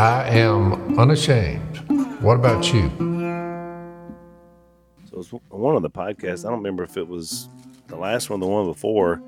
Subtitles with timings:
[0.00, 1.76] I am unashamed.
[2.22, 2.88] What about you?
[5.04, 6.46] So it was one of the podcasts.
[6.46, 7.50] I don't remember if it was
[7.88, 9.20] the last one, the one before.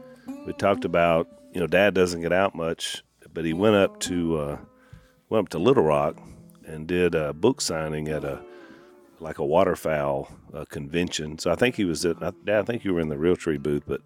[0.47, 3.05] We talked about you know Dad doesn't get out much,
[3.35, 4.59] but he went up to uh,
[5.29, 6.17] went up to Little Rock
[6.65, 8.41] and did a book signing at a
[9.21, 11.39] like a waterfowl uh, convention.
[11.39, 12.19] So I think he was at.
[12.19, 14.01] Dad, I think you were in the Realtree booth, but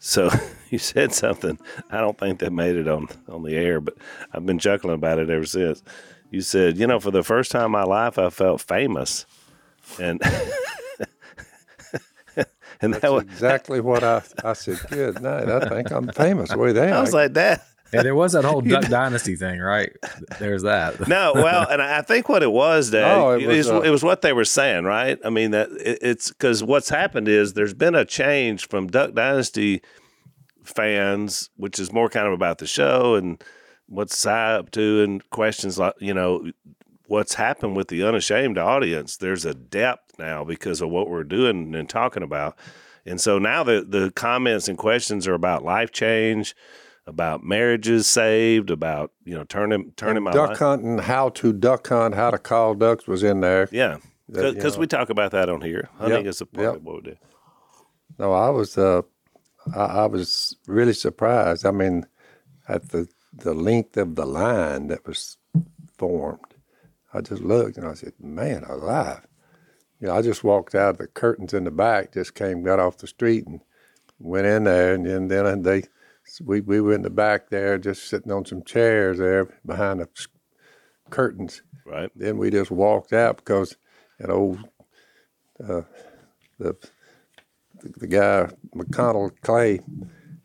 [0.00, 0.30] so
[0.70, 1.58] you said something.
[1.90, 3.96] I don't think that made it on on the air, but
[4.32, 5.84] I've been chuckling about it ever since.
[6.30, 9.26] You said, you know, for the first time in my life, I felt famous,
[10.00, 10.20] and
[12.80, 14.78] and That's that was exactly what I I said.
[14.90, 15.48] Good night.
[15.48, 16.54] I think I'm famous.
[16.54, 16.94] Way there.
[16.96, 17.62] I was like that.
[17.92, 19.92] Yeah, there was that whole Duck Dynasty thing, right?
[20.38, 21.08] There's that.
[21.08, 24.02] no, well, and I think what it was, Dad, oh, it, was, uh, it was
[24.02, 25.18] what they were saying, right?
[25.24, 29.14] I mean, that it, it's because what's happened is there's been a change from Duck
[29.14, 29.82] Dynasty
[30.62, 33.42] fans, which is more kind of about the show and
[33.86, 36.50] what's Si up to, and questions like, you know,
[37.10, 39.16] what's happened with the unashamed audience.
[39.16, 42.56] There's a depth now because of what we're doing and talking about.
[43.04, 46.54] And so now the, the comments and questions are about life change,
[47.10, 50.58] about marriages saved, about you know turning turning and my duck life.
[50.58, 53.68] hunting, how to duck hunt, how to call ducks was in there.
[53.72, 55.90] Yeah, because we talk about that on here.
[55.98, 56.76] Hunting yep, is a part yep.
[56.76, 57.16] of what we do.
[58.18, 59.02] No, I was uh,
[59.74, 61.66] I, I, was really surprised.
[61.66, 62.06] I mean,
[62.68, 65.36] at the the length of the line that was
[65.98, 66.54] formed,
[67.12, 69.26] I just looked and I said, "Man, alive!"
[70.00, 70.98] You know, I just walked out.
[70.98, 73.60] The curtains in the back just came, got off the street, and
[74.20, 75.82] went in there, and then then they
[76.44, 80.08] we, we were in the back there, just sitting on some chairs there behind the
[81.10, 81.62] curtains.
[81.84, 82.10] Right.
[82.14, 83.76] Then we just walked out because
[84.18, 84.58] an old
[85.62, 85.82] uh,
[86.58, 86.76] the
[87.82, 89.80] the guy McConnell Clay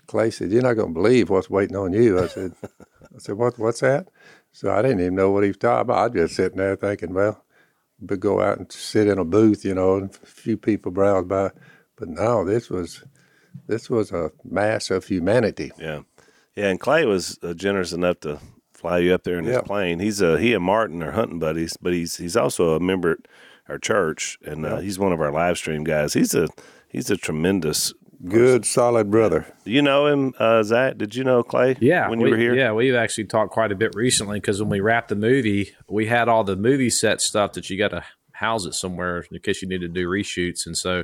[0.07, 3.35] Clay said, "You're not going to believe what's waiting on you." I said, "I said
[3.35, 4.07] what what's that?"
[4.51, 5.97] So I didn't even know what he was talking about.
[5.97, 7.43] I was just sitting there thinking, well,
[7.99, 11.25] we go out and sit in a booth, you know, and a few people browse
[11.25, 11.51] by.
[11.97, 13.03] But no, this was
[13.67, 15.71] this was a mass of humanity.
[15.77, 16.01] Yeah,
[16.55, 16.67] yeah.
[16.67, 18.39] And Clay was uh, generous enough to
[18.73, 19.99] fly you up there in his plane.
[19.99, 23.17] He's a he and Martin are hunting buddies, but he's he's also a member at
[23.67, 26.13] our church, and uh, he's one of our live stream guys.
[26.13, 26.47] He's a
[26.87, 27.93] he's a tremendous.
[28.23, 28.73] Good, person.
[28.73, 29.45] solid brother.
[29.65, 30.97] Do you know him, uh, Zach?
[30.97, 31.75] Did you know Clay?
[31.81, 32.55] Yeah, when you we, were here.
[32.55, 36.07] Yeah, we've actually talked quite a bit recently because when we wrapped the movie, we
[36.07, 39.61] had all the movie set stuff that you got to house it somewhere in case
[39.61, 41.03] you need to do reshoots, and so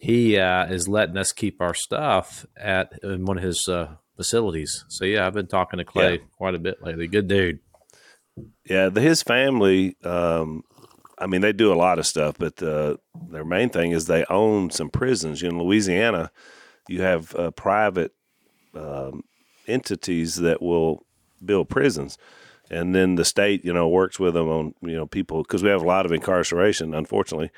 [0.00, 4.86] he uh, is letting us keep our stuff at in one of his uh, facilities.
[4.88, 6.24] So yeah, I've been talking to Clay yeah.
[6.38, 7.06] quite a bit lately.
[7.06, 7.60] Good dude.
[8.64, 9.96] Yeah, the, his family.
[10.02, 10.64] Um,
[11.18, 12.96] I mean, they do a lot of stuff, but uh,
[13.28, 15.42] their main thing is they own some prisons.
[15.42, 16.30] You know, in Louisiana,
[16.88, 18.14] you have uh, private
[18.74, 19.24] um,
[19.68, 21.04] entities that will
[21.44, 22.16] build prisons,
[22.70, 25.68] and then the state, you know, works with them on you know people because we
[25.68, 27.50] have a lot of incarceration, unfortunately,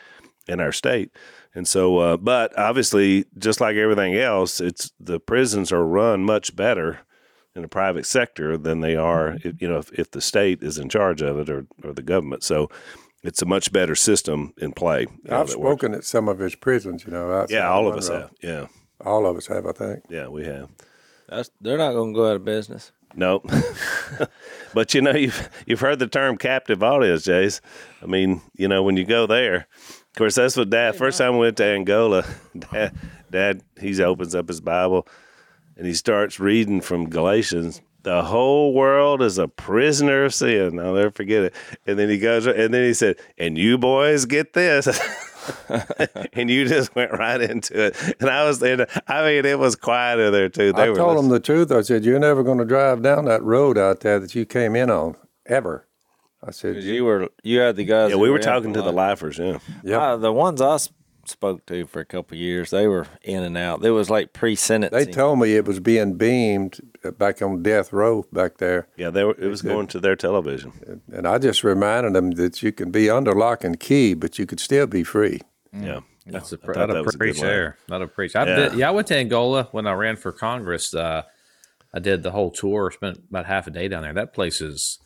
[0.49, 1.13] in our state.
[1.55, 6.57] And so, uh, but obviously, just like everything else, it's the prisons are run much
[6.57, 7.01] better
[7.55, 10.79] in the private sector than they are, if, you know, if, if, the state is
[10.79, 12.43] in charge of it or, or the government.
[12.43, 12.71] So
[13.23, 15.07] it's a much better system in play.
[15.29, 17.47] I've spoken at some of his prisons, you know.
[17.51, 18.33] Yeah, all of us have.
[18.43, 18.67] Yeah.
[19.05, 20.05] All of us have, I think.
[20.09, 20.71] Yeah, we have.
[21.29, 22.93] That's, they're not going to go out of business.
[23.15, 23.51] Nope.
[24.75, 27.61] but you know, you've you've heard the term captive audience, Jase.
[28.03, 29.67] I mean, you know, when you go there,
[30.13, 30.95] of course, that's what Dad.
[30.95, 32.27] First time we went to Angola,
[32.59, 32.95] Dad,
[33.31, 35.09] Dad, he opens up his Bible,
[35.75, 37.81] and he starts reading from Galatians.
[38.03, 40.79] The whole world is a prisoner of sin.
[40.79, 41.55] I'll never forget it.
[41.87, 44.87] And then he goes, and then he said, "And you boys get this."
[46.35, 47.97] and you just went right into it.
[48.21, 48.77] And I was there.
[48.77, 50.75] To, I mean, it was quieter there too.
[50.75, 51.73] They I told them the truth.
[51.73, 54.77] I said, "You're never going to drive down that road out there that you came
[54.77, 55.87] in on ever."
[56.43, 58.11] I said, you were you had the guys.
[58.11, 59.39] Yeah, we were talking to the lifers.
[59.39, 59.99] Yeah, yeah.
[59.99, 60.79] Uh, the ones I
[61.25, 63.85] spoke to for a couple years, they were in and out.
[63.85, 65.07] It was like pre-sentencing.
[65.07, 66.81] They told me it was being beamed
[67.17, 68.89] back on death row back there.
[68.97, 71.03] Yeah, they were, it was going to their television.
[71.13, 74.47] And I just reminded them that you can be under lock and key, but you
[74.47, 75.41] could still be free.
[75.75, 75.87] Mm.
[75.87, 76.01] Yeah.
[76.27, 77.79] That's a, not a preach there.
[77.89, 78.37] Not a preach.
[78.37, 78.57] I yeah.
[78.57, 80.95] Did, yeah, I went to Angola when I ran for Congress.
[80.95, 81.23] Uh,
[81.93, 84.15] I did the whole tour, spent about half a day down there.
[84.15, 85.01] That place is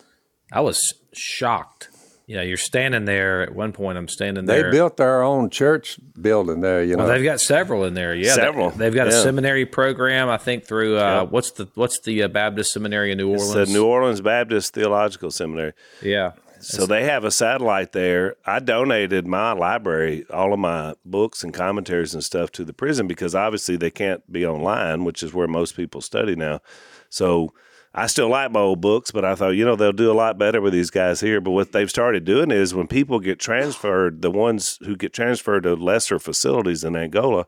[0.52, 0.80] I was
[1.12, 1.90] shocked.
[2.26, 3.42] You know, you're standing there.
[3.42, 4.64] At one point, I'm standing there.
[4.64, 6.82] They built their own church building there.
[6.82, 8.16] You know, well, they've got several in there.
[8.16, 8.70] Yeah, several.
[8.70, 9.18] They, have got yeah.
[9.18, 10.28] a seminary program.
[10.28, 11.30] I think through uh, yep.
[11.30, 13.54] what's the what's the uh, Baptist Seminary in New Orleans?
[13.54, 15.72] It's the New Orleans Baptist Theological Seminary.
[16.02, 16.32] Yeah.
[16.58, 18.36] So they have a satellite there.
[18.44, 23.06] I donated my library, all of my books and commentaries and stuff to the prison
[23.06, 26.60] because obviously they can't be online, which is where most people study now.
[27.08, 27.52] So
[27.96, 30.38] I still like my old books, but I thought, you know, they'll do a lot
[30.38, 31.40] better with these guys here.
[31.40, 35.62] But what they've started doing is when people get transferred, the ones who get transferred
[35.62, 37.46] to lesser facilities in Angola,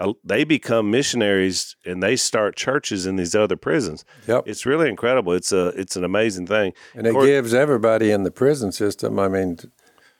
[0.00, 4.04] uh, they become missionaries and they start churches in these other prisons.
[4.26, 4.44] Yep.
[4.46, 5.34] It's really incredible.
[5.34, 6.72] It's a it's an amazing thing.
[6.94, 9.58] And it course- gives everybody in the prison system, I mean,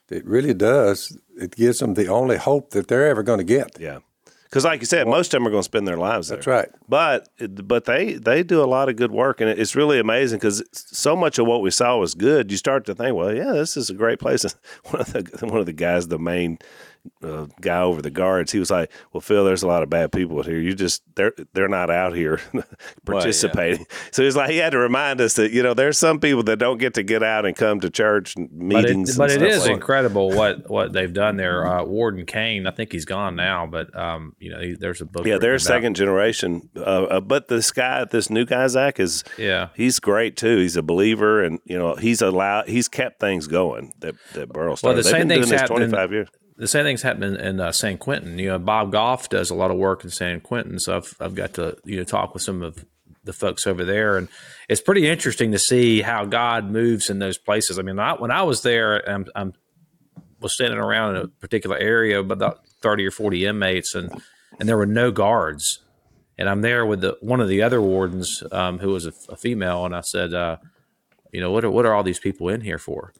[0.09, 1.17] it really does.
[1.35, 3.77] It gives them the only hope that they're ever going to get.
[3.79, 3.99] Yeah,
[4.55, 6.37] because like you said, most of them are going to spend their lives there.
[6.37, 6.69] That's right.
[6.87, 7.27] But
[7.67, 11.13] but they they do a lot of good work, and it's really amazing because so
[11.13, 12.49] much of what we saw was good.
[12.49, 14.45] You start to think, well, yeah, this is a great place.
[14.91, 16.59] One of the one of the guys, the main
[17.23, 20.11] uh, guy over the guards, he was like, "Well, Phil, there's a lot of bad
[20.11, 20.59] people here.
[20.59, 22.39] You just they're they're not out here
[23.05, 26.43] participating." So he's like, he had to remind us that you know there's some people
[26.43, 29.11] that don't get to get out and come to church and But meetings.
[29.11, 31.65] it, but it is like- incredible what what they've done there.
[31.65, 35.05] Uh, Warden Cain, I think he's gone now, but um, you know, he, there's a
[35.05, 35.25] book.
[35.25, 36.69] Yeah, they're about- second generation.
[36.75, 39.69] Uh, uh, but this guy, this new guy, Zach, is Yeah.
[39.75, 40.57] he's great too.
[40.57, 44.75] He's a believer, and you know he's allowed he's kept things going that that Burl
[44.75, 44.99] started.
[44.99, 46.27] the They've same been doing thing's this happening- twenty five years.
[46.57, 48.39] The same thing's happening in uh, San Quentin.
[48.39, 51.35] You know, Bob Goff does a lot of work in San Quentin, so I've I've
[51.35, 52.85] got to you know talk with some of
[53.23, 54.27] the folks over there, and
[54.69, 57.77] it's pretty interesting to see how God moves in those places.
[57.77, 59.53] I mean, I, when I was there, I'm, I'm
[60.39, 64.11] was standing around in a particular area with about thirty or forty inmates, and
[64.59, 65.79] and there were no guards,
[66.37, 69.35] and I'm there with the one of the other wardens um, who was a, a
[69.35, 70.57] female, and I said, uh,
[71.33, 73.13] you know, what are what are all these people in here for?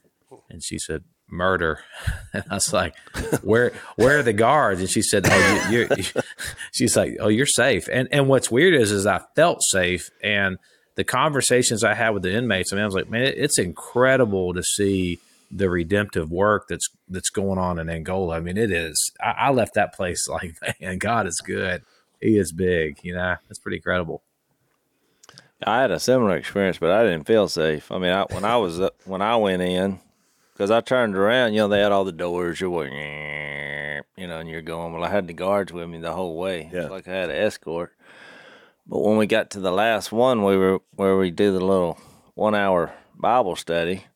[0.48, 1.80] And she said, murder.
[2.32, 2.94] And I was like,
[3.42, 4.80] where where are the guards?
[4.80, 5.88] And she said, oh, you, you're,
[6.72, 7.88] she's like, oh, you're safe.
[7.90, 10.10] And and what's weird is, is I felt safe.
[10.22, 10.58] And
[10.96, 14.52] the conversations I had with the inmates, I mean, I was like, man, it's incredible
[14.52, 15.18] to see
[15.50, 18.36] the redemptive work that's that's going on in Angola.
[18.36, 19.12] I mean, it is.
[19.20, 21.82] I, I left that place like, man, God is good.
[22.20, 22.98] He is big.
[23.02, 24.22] You know, it's pretty incredible.
[25.64, 27.90] I had a similar experience, but I didn't feel safe.
[27.90, 30.00] I mean, I, when I was when I went in,
[30.56, 32.62] because I turned around, you know, they had all the doors.
[32.62, 32.94] You're going,
[34.16, 34.94] you know, and you're going.
[34.94, 36.70] Well, I had the guards with me the whole way.
[36.72, 36.82] Yeah.
[36.82, 37.92] It's like I had an escort.
[38.86, 41.98] But when we got to the last one, we were where we do the little
[42.34, 44.06] one hour Bible study.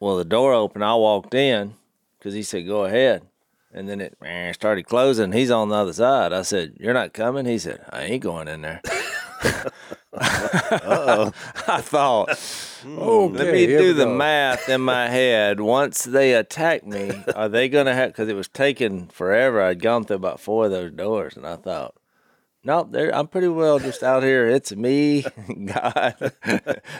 [0.00, 0.84] Well, the door opened.
[0.84, 1.74] I walked in
[2.18, 3.22] because he said, "Go ahead."
[3.74, 5.32] And then it eh, started closing.
[5.32, 6.32] He's on the other side.
[6.32, 8.80] I said, "You're not coming." He said, "I ain't going in there."
[10.18, 12.30] I thought,
[12.84, 14.14] Okay, let me do the go.
[14.14, 15.60] math in my head.
[15.60, 18.10] Once they attack me, are they going to have?
[18.10, 19.60] Because it was taking forever.
[19.62, 21.94] I'd gone through about four of those doors, and I thought,
[22.64, 23.14] nope, there.
[23.14, 24.46] I'm pretty well just out here.
[24.48, 25.24] It's me,
[25.66, 26.32] God,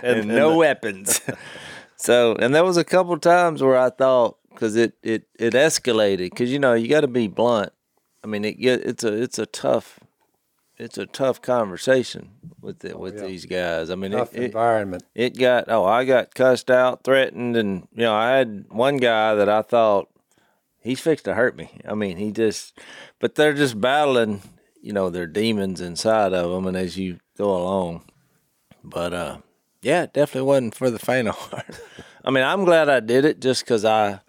[0.02, 1.20] and, no weapons.
[1.96, 6.30] so, and there was a couple times where I thought, because it it it escalated.
[6.30, 7.72] Because you know you got to be blunt.
[8.24, 10.00] I mean, it it's a it's a tough.
[10.78, 13.88] It's a tough conversation with the, with these guys.
[13.90, 15.04] I mean, it, Tough it, environment.
[15.14, 19.34] it got oh i got cussed out threatened and you know i had one guy
[19.34, 20.08] that i thought
[20.80, 22.78] he's fixed to hurt me i mean he just
[23.20, 24.42] but they're just battling
[24.82, 28.02] you know their demons inside of them and as you go along
[28.84, 29.38] but uh
[29.82, 31.80] yeah it definitely wasn't for the faint of heart
[32.24, 34.20] i mean i'm glad i did it just because i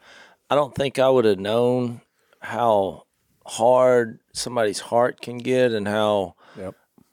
[0.50, 2.02] i don't think i would have known
[2.42, 3.04] how
[3.46, 6.36] hard somebody's heart can get and how.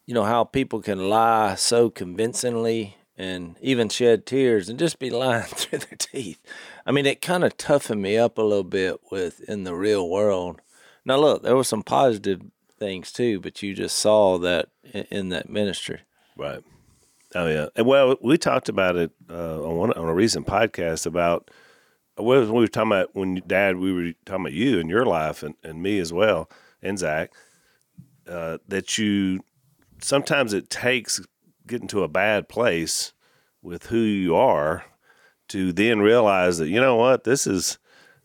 [0.07, 5.11] You know how people can lie so convincingly and even shed tears and just be
[5.11, 6.41] lying through their teeth.
[6.85, 10.09] I mean, it kind of toughened me up a little bit with in the real
[10.09, 10.61] world.
[11.05, 12.43] Now, look, there were some positive
[12.79, 16.01] things too, but you just saw that in, that ministry.
[16.37, 16.63] Right.
[17.35, 17.67] Oh yeah.
[17.77, 21.51] And well, we talked about it uh, on one on a recent podcast about
[22.17, 25.43] well, we were talking about when Dad, we were talking about you and your life,
[25.43, 26.49] and, and me as well,
[26.81, 27.33] and Zach.
[28.27, 29.41] Uh, that you
[30.05, 31.21] sometimes it takes
[31.67, 33.13] getting to a bad place
[33.63, 34.85] with who you are
[35.49, 37.79] to then realize that you know what this is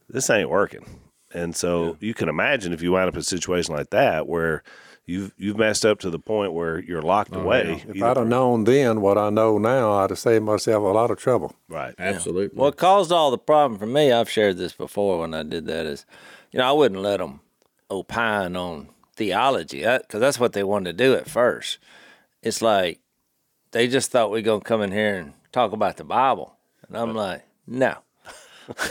[0.10, 0.86] this ain't working.
[1.32, 4.64] And so you can imagine if you wind up in a situation like that where
[5.06, 7.84] you've you've messed up to the point where you're locked oh, away.
[7.88, 10.88] If either- I'd have known then what I know now, I'd have saved myself a
[10.88, 11.56] lot of trouble.
[11.70, 11.94] right.
[11.98, 12.58] Absolutely.
[12.58, 15.86] What caused all the problem for me, I've shared this before when I did that,
[15.86, 16.06] is,
[16.52, 17.42] you know, I wouldn't let them
[17.92, 21.78] opine on theology because that's what they wanted to do at first.
[22.42, 23.02] It's like
[23.72, 26.56] they just thought we are going to come in here and talk about the Bible.
[26.88, 27.98] And I'm like, no.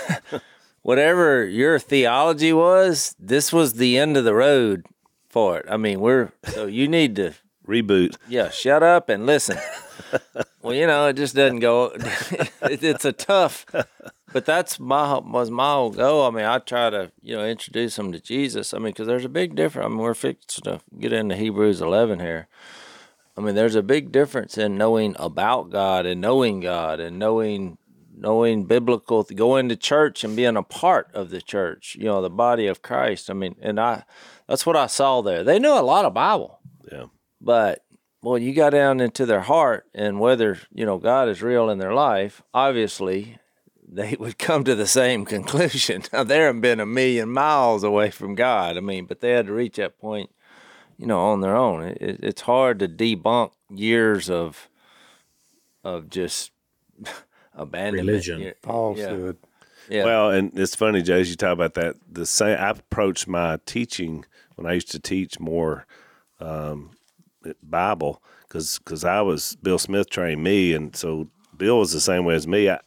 [0.82, 4.84] Whatever your theology was, this was the end of the road
[5.30, 5.66] for it.
[5.68, 7.32] I mean, we're, so you need to
[7.66, 9.56] reboot yeah, shut up and listen.
[10.62, 11.92] well, you know, it just doesn't go.
[12.62, 13.64] it's a tough,
[14.32, 16.26] but that's my was my whole goal.
[16.26, 18.74] I mean, I try to you know introduce them to Jesus.
[18.74, 19.86] I mean, because there's a big difference.
[19.86, 22.48] I mean, we're fixing to get into Hebrews 11 here.
[23.36, 27.78] I mean, there's a big difference in knowing about God and knowing God and knowing
[28.20, 31.96] knowing biblical, going to church and being a part of the church.
[31.98, 33.30] You know, the body of Christ.
[33.30, 34.04] I mean, and I
[34.48, 35.44] that's what I saw there.
[35.44, 36.58] They knew a lot of Bible,
[36.90, 37.04] Yeah.
[37.40, 37.84] but
[38.20, 41.78] well, you got down into their heart and whether you know God is real in
[41.78, 42.42] their life.
[42.52, 43.38] Obviously,
[43.90, 46.02] they would come to the same conclusion.
[46.12, 48.76] Now, they haven't been a million miles away from God.
[48.76, 50.30] I mean, but they had to reach that point,
[50.96, 51.82] you know, on their own.
[51.82, 54.68] It, it's hard to debunk years of
[55.84, 56.50] of just
[57.54, 58.08] abandonment.
[58.08, 58.40] Religion.
[58.40, 58.52] Yeah.
[58.62, 59.38] Falsehood.
[59.88, 60.04] Yeah.
[60.04, 61.96] Well, and it's funny, Jay, as you talk about that.
[62.10, 64.26] The same, I approached my teaching
[64.56, 65.86] when I used to teach more
[66.40, 66.90] um,
[67.62, 72.34] Bible because I was Bill Smith trained me, and so Bill was the same way
[72.34, 72.68] as me.
[72.68, 72.80] I,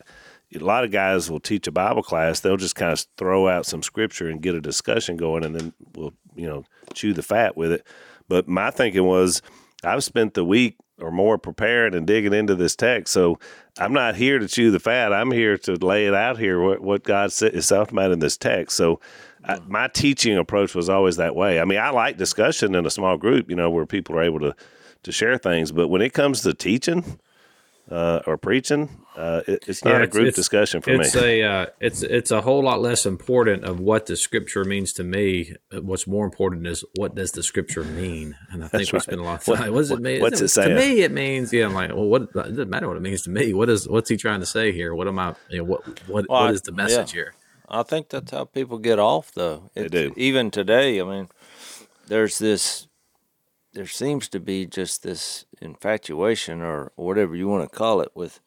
[0.55, 3.65] a lot of guys will teach a Bible class; they'll just kind of throw out
[3.65, 7.55] some scripture and get a discussion going, and then we'll you know chew the fat
[7.55, 7.85] with it.
[8.27, 9.41] But my thinking was,
[9.83, 13.39] I've spent the week or more preparing and digging into this text, so
[13.79, 15.13] I'm not here to chew the fat.
[15.13, 18.37] I'm here to lay it out here what what God is talking about in this
[18.37, 18.77] text.
[18.77, 18.99] So.
[19.43, 21.59] I, my teaching approach was always that way.
[21.59, 24.39] I mean, I like discussion in a small group, you know, where people are able
[24.41, 24.55] to
[25.01, 25.71] to share things.
[25.71, 27.19] But when it comes to teaching
[27.91, 31.41] uh, or preaching, uh, it, it's not Yeah, a group it's- discussion for it's me.
[31.41, 35.03] a uh, it's it's a whole lot less important of what the scripture means to
[35.03, 35.55] me.
[35.71, 38.37] What's more important is what does the scripture mean?
[38.51, 39.71] And I think we spend a lot of time.
[39.73, 40.21] What, does what- it mean?
[40.21, 40.69] what's it saying?
[40.69, 41.65] To me, it means yeah.
[41.65, 43.53] I'm like, well, what it doesn't matter what it means to me.
[43.53, 44.95] What is what's he trying to say here?
[44.95, 45.35] What am I?
[45.49, 47.21] You know, what what Well, what I- is the message yeah.
[47.21, 47.33] here?
[47.73, 49.69] I think that's how people get off, though.
[49.75, 50.13] They do.
[50.17, 51.29] Even today, I mean,
[52.07, 52.87] there's this,
[53.73, 58.39] there seems to be just this infatuation or whatever you want to call it with,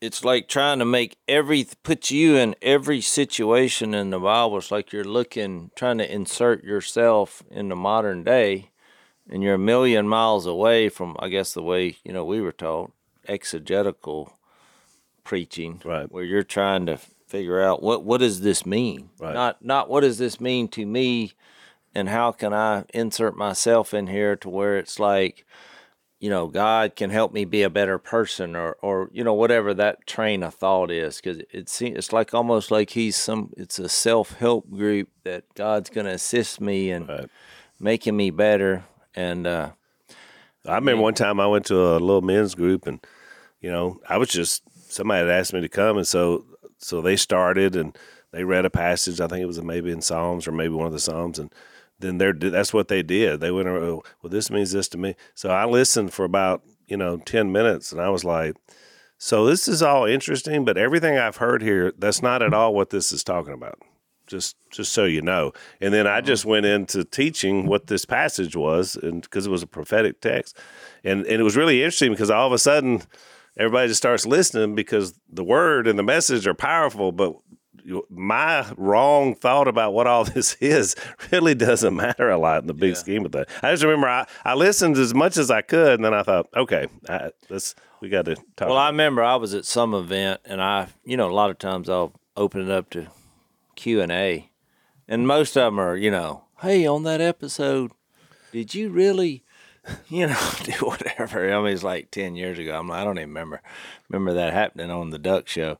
[0.00, 4.58] it's like trying to make every, put you in every situation in the Bible.
[4.58, 8.70] It's like you're looking, trying to insert yourself in the modern day
[9.30, 12.52] and you're a million miles away from, I guess, the way, you know, we were
[12.52, 12.92] taught,
[13.26, 14.32] exegetical
[15.24, 16.10] preaching, Right.
[16.10, 19.34] Where you're trying to figure out what what does this mean, Right.
[19.34, 21.34] not not what does this mean to me,
[21.94, 25.44] and how can I insert myself in here to where it's like,
[26.20, 29.72] you know, God can help me be a better person, or or you know whatever
[29.74, 33.78] that train of thought is, because it seems it's like almost like he's some it's
[33.78, 37.28] a self help group that God's going to assist me in Right.
[37.78, 39.70] making me better, and uh,
[40.66, 43.04] I remember one time I went to a little men's group, and
[43.60, 46.44] you know, I was just somebody had asked me to come, and so
[46.78, 47.96] so they started and
[48.32, 49.20] they read a passage.
[49.20, 51.52] I think it was maybe in Psalms or maybe one of the Psalms, and
[51.98, 53.40] then they're that's what they did.
[53.40, 55.14] They went, oh, well, this means this to me.
[55.34, 58.56] So I listened for about you know ten minutes, and I was like.
[59.20, 62.90] So this is all interesting, but everything I've heard here, that's not at all what
[62.90, 63.82] this is talking about.
[64.28, 65.52] Just just so you know.
[65.80, 66.26] And then I mm-hmm.
[66.26, 70.56] just went into teaching what this passage was, and because it was a prophetic text,
[71.02, 73.02] and and it was really interesting because all of a sudden
[73.56, 77.34] everybody just starts listening because the word and the message are powerful, but
[78.10, 80.94] my wrong thought about what all this is
[81.30, 83.48] really doesn't matter a lot in the big scheme of that.
[83.62, 86.48] I just remember I, I listened as much as I could, and then I thought,
[86.56, 88.68] okay, I, let's we got to talk.
[88.68, 91.58] Well, I remember I was at some event, and I, you know, a lot of
[91.58, 93.08] times I'll open it up to
[93.76, 94.50] Q and A,
[95.06, 97.92] and most of them are, you know, hey, on that episode,
[98.52, 99.44] did you really,
[100.08, 101.52] you know, do whatever?
[101.52, 102.78] I mean, it's like ten years ago.
[102.78, 103.62] I'm like, I don't even remember,
[104.08, 105.78] remember that happening on the Duck Show,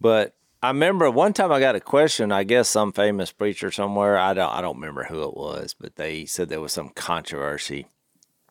[0.00, 2.32] but I remember one time I got a question.
[2.32, 4.16] I guess some famous preacher somewhere.
[4.16, 7.86] I don't, I don't remember who it was, but they said there was some controversy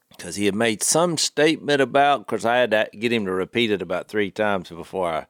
[0.09, 2.21] because he had made some statement about.
[2.21, 5.25] Of course, I had to get him to repeat it about three times before I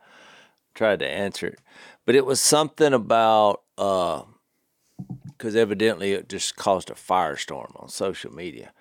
[0.74, 1.60] tried to answer it.
[2.06, 8.72] But it was something about because evidently it just caused a firestorm on social media.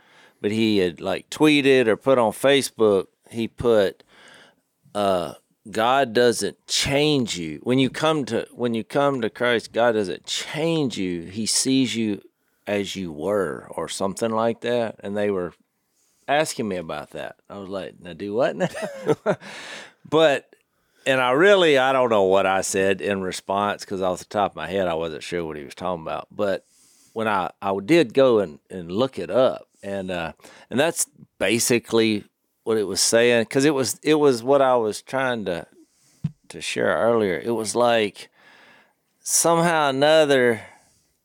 [0.40, 3.06] But he had like tweeted or put on Facebook.
[3.30, 4.04] He put,
[4.94, 5.34] uh,
[5.70, 9.72] "God doesn't change you when you come to when you come to Christ.
[9.72, 11.22] God doesn't change you.
[11.22, 12.22] He sees you."
[12.66, 15.52] As you were, or something like that, and they were
[16.28, 17.36] asking me about that.
[17.48, 18.68] I was like, now do what now?
[20.08, 20.54] but,
[21.06, 24.52] and I really, I don't know what I said in response because off the top
[24.52, 26.28] of my head, I wasn't sure what he was talking about.
[26.30, 26.64] But
[27.12, 30.32] when I, I did go and, and look it up and, uh,
[30.70, 31.06] and that's
[31.38, 32.24] basically
[32.64, 33.46] what it was saying.
[33.46, 35.66] Cause it was, it was what I was trying to,
[36.48, 37.40] to share earlier.
[37.42, 38.30] It was like
[39.20, 40.62] somehow or another,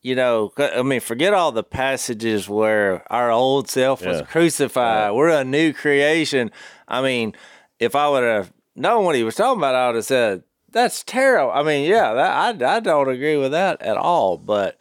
[0.02, 4.26] you know, I mean, forget all the passages where our old self was Yeah.
[4.26, 5.14] crucified.
[5.14, 6.52] We're a new creation.
[6.88, 7.34] I mean,
[7.80, 11.04] if I would have known what he was talking about, I would have said, that's
[11.04, 11.52] terrible.
[11.52, 14.38] I mean, yeah, that, I, I don't agree with that at all.
[14.38, 14.78] But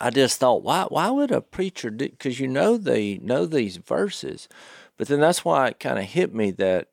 [0.00, 3.76] I just thought, why, why would a preacher do, because you know they know these
[3.78, 4.48] verses,
[4.98, 6.88] But then that's why it kind of hit me that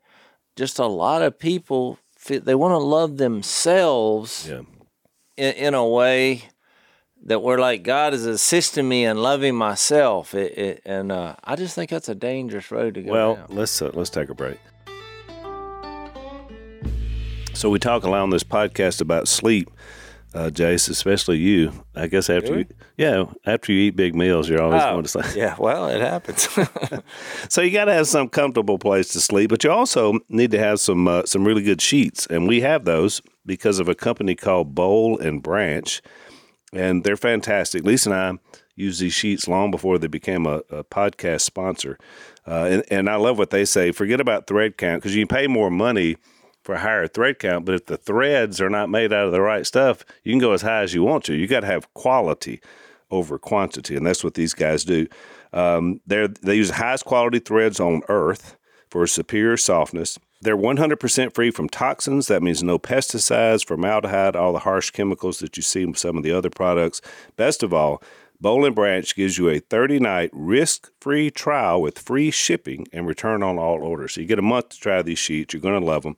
[0.56, 4.62] just a lot of people they want to love themselves Yeah.
[5.38, 6.44] in, in a way
[7.24, 11.56] that we're like God is assisting me in loving myself, it, it, and uh, I
[11.56, 13.46] just think that's a dangerous road to go Well, down.
[13.50, 14.58] let's uh, let's take a break.
[17.54, 19.70] So we talk a lot on this podcast about sleep,
[20.34, 21.72] uh, Jase, especially you.
[21.96, 22.66] I guess after you,
[22.98, 25.26] yeah, after you eat big meals, you're always Oh, going to sleep.
[25.36, 26.48] yeah, well, it happens.
[27.50, 30.60] So you got to have some comfortable place to sleep, but you also need to
[30.60, 34.36] have some uh, some really good sheets, and we have those because of a company
[34.36, 36.02] called Bolland Branch,
[36.74, 37.84] and they're fantastic.
[37.84, 38.40] Lisa and I
[38.76, 41.98] used these sheets long before they became a, a podcast sponsor,
[42.48, 43.92] uh, and, and I love what they say.
[43.92, 46.16] Forget about thread count because you pay more money
[46.64, 49.42] for a higher thread count, but if the threads are not made out of the
[49.42, 51.34] right stuff, you can go as high as you want to.
[51.34, 52.62] You got to have quality
[53.12, 55.08] over quantity, and that's what these guys do.
[55.54, 58.56] Um, they they use highest quality threads on earth
[58.90, 60.20] for superior softness.
[60.42, 62.28] They're 100% free from toxins.
[62.28, 66.24] That means no pesticides, formaldehyde, all the harsh chemicals that you see in some of
[66.24, 67.02] the other products.
[67.36, 68.02] Best of all,
[68.40, 73.44] Bolland Branch gives you a 30 night risk free trial with free shipping and return
[73.44, 74.14] on all orders.
[74.14, 75.54] So you get a month to try these sheets.
[75.54, 76.16] You're going to love them.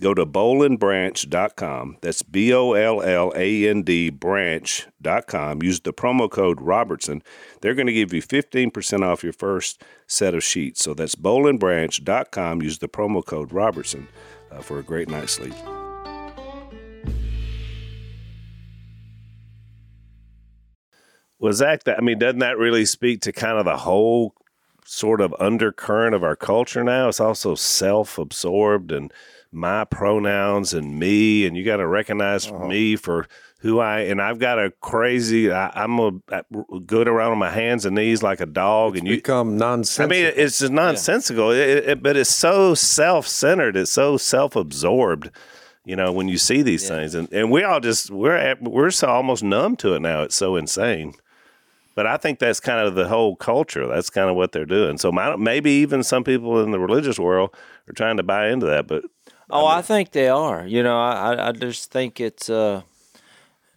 [0.00, 1.98] Go to bowlandbranch.com.
[2.00, 5.62] That's B O L L A N D branch.com.
[5.62, 7.22] Use the promo code Robertson.
[7.60, 10.82] They're going to give you 15% off your first set of sheets.
[10.82, 12.62] So that's bowlandbranch.com.
[12.62, 14.08] Use the promo code Robertson
[14.50, 15.54] uh, for a great night's sleep.
[21.38, 24.34] Well, Zach, that, I mean, doesn't that really speak to kind of the whole
[24.90, 27.08] sort of undercurrent of our culture now?
[27.08, 29.12] It's also self absorbed and
[29.52, 32.66] my pronouns and me, and you got to recognize uh-huh.
[32.66, 33.26] me for
[33.58, 35.50] who I and I've got a crazy.
[35.50, 36.12] I, I'm a,
[36.86, 39.16] good around on my hands and knees like a dog, and you.
[39.16, 40.04] become nonsensical.
[40.04, 43.76] I mean, it's just nonsensical, it, it, but it's so self centered.
[43.76, 45.30] It's so self absorbed.
[45.84, 48.90] You know, when you see these things, and, and we all just we're at, we're
[48.90, 50.22] so almost numb to it now.
[50.22, 51.14] It's so insane.
[52.00, 53.86] But I think that's kind of the whole culture.
[53.86, 54.96] That's kind of what they're doing.
[54.96, 57.50] So my, maybe even some people in the religious world
[57.86, 58.86] are trying to buy into that.
[58.86, 59.04] But
[59.50, 60.66] Oh, I think they are.
[60.66, 62.80] You know, I, I- I just think it's uh,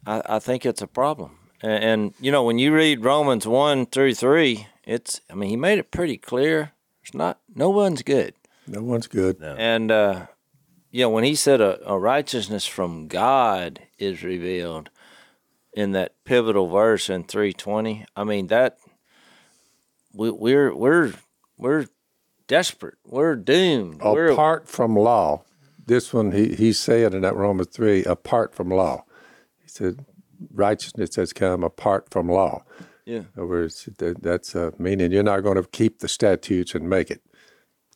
[0.06, 1.36] I, I think it's a problem.
[1.60, 5.56] And, and you know, when you read Romans one through three, it's I mean, he
[5.56, 6.72] made it pretty clear.
[7.02, 8.32] It's not no one's good.
[8.66, 9.36] no one's good.
[9.42, 10.28] And uh,
[10.90, 14.88] you know, when he said a, a righteousness from God is revealed
[15.74, 18.78] in that pivotal verse in three twenty, I mean that
[20.12, 21.12] we, we're we're
[21.58, 21.86] we're
[22.46, 22.96] desperate.
[23.04, 24.02] We're doomed.
[24.02, 25.44] we're apart from law.
[25.86, 29.04] This one, he, he said in that Romans 3, apart from law.
[29.60, 30.04] He said,
[30.50, 32.64] righteousness has come apart from law.
[33.04, 33.18] yeah.
[33.18, 37.10] In other words, that's uh, meaning you're not going to keep the statutes and make
[37.10, 37.20] it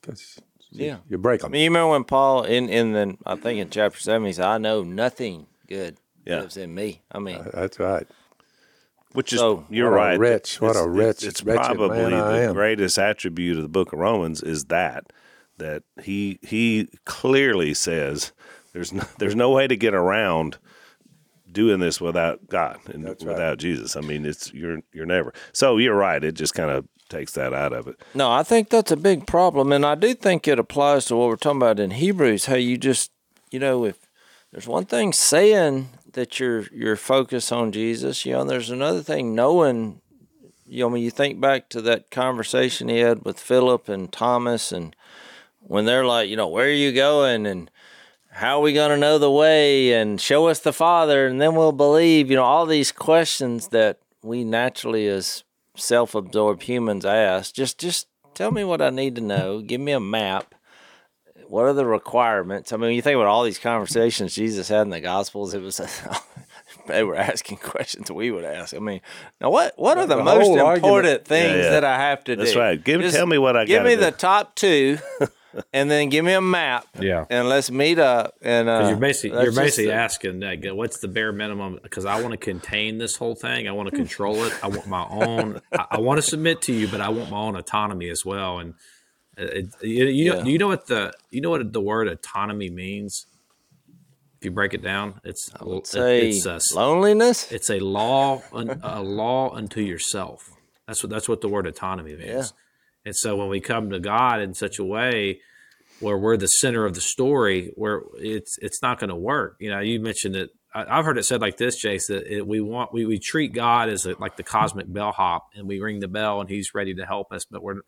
[0.00, 0.38] because
[0.70, 0.98] Yeah.
[1.08, 1.52] you break I them.
[1.52, 4.44] mean, you remember when Paul in in the I think in chapter seven he said,
[4.44, 5.96] "I know nothing good
[6.28, 6.40] Yeah.
[6.40, 8.06] lives in me." I mean, uh, That's right.
[9.12, 10.18] which is So, you're what a right.
[10.18, 12.54] rich- what a It's- rich, It's, wretched probably man I the am.
[12.54, 15.04] greatest attribute of the Book of Romans is that
[15.56, 18.32] that he he clearly says
[18.72, 20.58] there's no, there's no way to get around
[21.50, 23.32] doing this without God and That's right.
[23.32, 23.96] without Jesus.
[23.96, 25.32] I mean, it's you're you're never.
[25.52, 26.22] So you're right.
[26.22, 27.96] It just kind of takes that out of it.
[28.14, 31.28] no, I think that's a big problem, and I do think it applies to what
[31.28, 32.44] we're talking about in Hebrews.
[32.44, 33.10] How you just,
[33.50, 33.96] you know, if
[34.52, 35.88] there's one thing saying
[36.18, 40.00] that you're you're focused on Jesus, you know, and there's another thing knowing.
[40.66, 44.70] You know, when you think back to that conversation he had with Philip and Thomas,
[44.70, 44.94] and
[45.60, 47.70] when they're like, you know, where are you going, and
[48.32, 49.92] how are we going to know the way?
[49.92, 52.30] And show us the father and then we'll believe.
[52.30, 57.54] You know all these questions that we naturally as self-absorbed humans ask.
[57.54, 59.60] Just just tell me what i need to know.
[59.60, 60.54] Give me a map
[61.48, 64.82] what are the requirements i mean when you think about all these conversations jesus had
[64.82, 65.80] in the gospels it was
[66.86, 69.00] they were asking questions we would ask i mean
[69.40, 71.70] now what what are the, The most whole argument- important things Yeah, yeah.
[71.70, 72.82] that i have to That's do That's right.
[72.84, 74.02] Give Just tell me what I give me do.
[74.02, 74.98] the top two
[75.72, 77.24] and then give me a map Yeah.
[77.30, 81.08] and let's meet up and uh, you're basically you're basically the- asking like, what's the
[81.08, 81.78] bare minimum?
[81.82, 83.66] Because I want to contain this whole thing.
[83.66, 84.52] I want to control it.
[84.62, 85.60] I want my own.
[85.72, 88.58] I, I want to submit to you, but I want my own autonomy as well.
[88.58, 88.74] And
[89.38, 90.44] it, you, you know, Yeah.
[90.44, 93.26] do you know what the you know what the word autonomy means?
[94.40, 95.50] If you break it down, it's
[95.84, 97.50] say it's a, loneliness.
[97.50, 100.50] it's a law a law unto yourself.
[100.86, 102.28] That's what that's what the word autonomy means.
[102.28, 102.44] Yeah.
[103.04, 105.40] And so when we come to God in such a way
[106.00, 109.56] where we're the center of the story, where it's it's not going to work.
[109.58, 110.50] You know, you mentioned it.
[110.72, 113.52] I, I've heard it said like this, Jase, that it, we want we, we treat
[113.52, 116.94] God as a, like the cosmic bellhop, and we ring the bell, and He's ready
[116.94, 117.44] to help us.
[117.44, 117.80] But we're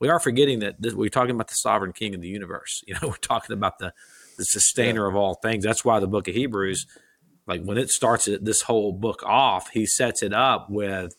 [0.00, 2.82] we are forgetting that this, we're talking about the sovereign king of the universe.
[2.88, 3.92] You know, we're talking about the,
[4.36, 5.62] the sustainer of all things.
[5.62, 6.86] That's why the book of Hebrews,
[7.46, 11.14] like when it starts this whole book off, he sets it up with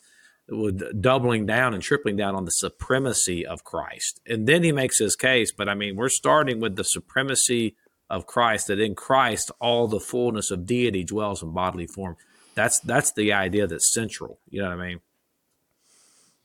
[0.50, 4.20] with doubling down and tripling down on the supremacy of Christ.
[4.28, 5.54] And then he makes his case.
[5.54, 7.78] But I mean, we're starting with the supremacy
[8.10, 12.18] of Christ, that in Christ all the fullness of deity dwells in bodily form.
[12.54, 14.40] That's that's the idea that's central.
[14.50, 15.00] You know what I mean?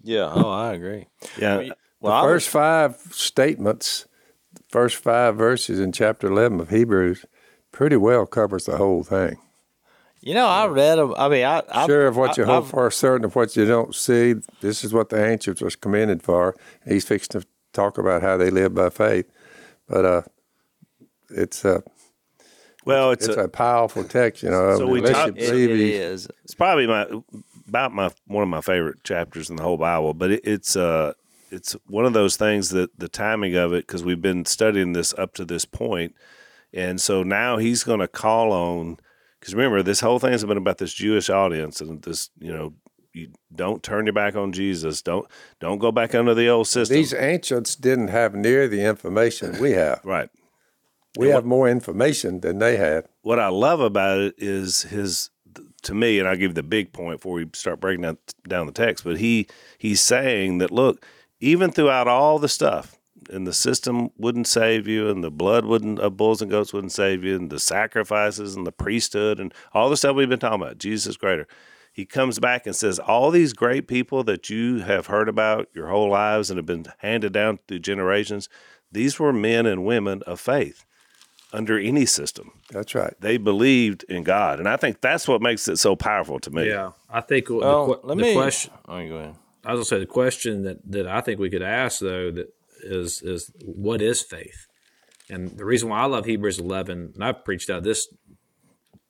[0.02, 0.30] Yeah.
[0.32, 1.08] Oh, I agree.
[1.36, 1.70] Yeah.
[2.06, 4.06] Well, the I first five statements,
[4.68, 7.24] first five verses in chapter 11 of Hebrews,
[7.72, 9.36] pretty well covers the whole thing.
[10.20, 11.14] you know, I read them.
[11.16, 13.56] I mean, I, I Sure of what you I, hope I've- for, certain of what
[13.56, 14.34] you don't see.
[14.60, 16.56] This is what the ancients was commended for.
[16.86, 19.30] He's fixing to talk about how they live by faith.
[19.88, 20.22] But uh,
[21.30, 21.82] it's a
[22.84, 24.76] Well, it's, it's a, a powerful text, you know.
[24.78, 27.06] So we talk- you It, believe it he- it's probably my
[27.68, 30.14] about my one of my favorite chapters in the whole Bible.
[30.14, 31.12] But it, it's uh
[31.50, 35.14] it's one of those things that the timing of it because we've been studying this
[35.14, 36.14] up to this point,
[36.72, 38.98] and so now he's going to call on
[39.40, 42.74] because remember this whole thing has been about this Jewish audience and this you know
[43.12, 45.26] you don't turn your back on Jesus don't
[45.60, 49.72] don't go back under the old system These ancients didn't have near the information we
[49.72, 50.00] have.
[50.04, 50.28] right.
[51.18, 53.06] We have more information than they had.
[53.22, 55.30] what I love about it is his
[55.82, 58.66] to me, and I'll give you the big point before we start breaking down, down
[58.66, 59.04] the text.
[59.04, 59.46] But he
[59.78, 61.06] he's saying that look,
[61.40, 62.96] even throughout all the stuff,
[63.30, 66.92] and the system wouldn't save you, and the blood wouldn't of bulls and goats wouldn't
[66.92, 70.62] save you, and the sacrifices and the priesthood and all the stuff we've been talking
[70.62, 70.78] about.
[70.78, 71.46] Jesus is greater.
[71.92, 75.88] He comes back and says, all these great people that you have heard about your
[75.88, 78.50] whole lives and have been handed down through generations,
[78.92, 80.84] these were men and women of faith
[81.52, 83.14] under any system That's right.
[83.20, 86.68] they believed in God, and I think that's what makes it so powerful to me.
[86.68, 88.34] Yeah, I think the, Well, let the me.
[88.34, 88.72] question.
[88.86, 89.34] Oh, go ahead.
[89.66, 92.46] I was gonna say the question that that I think we could ask though that
[92.82, 94.66] is is what is faith,
[95.28, 98.06] and the reason why I love Hebrews eleven, and I've preached out this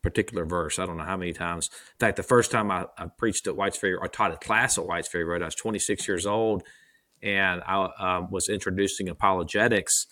[0.03, 0.79] particular verse.
[0.79, 1.69] I don't know how many times.
[1.73, 4.79] In fact, the first time I, I preached at White's Ferry, or taught a class
[4.79, 6.63] at White's Ferry Road, I was 26 years old,
[7.23, 10.07] and I um, was introducing apologetics,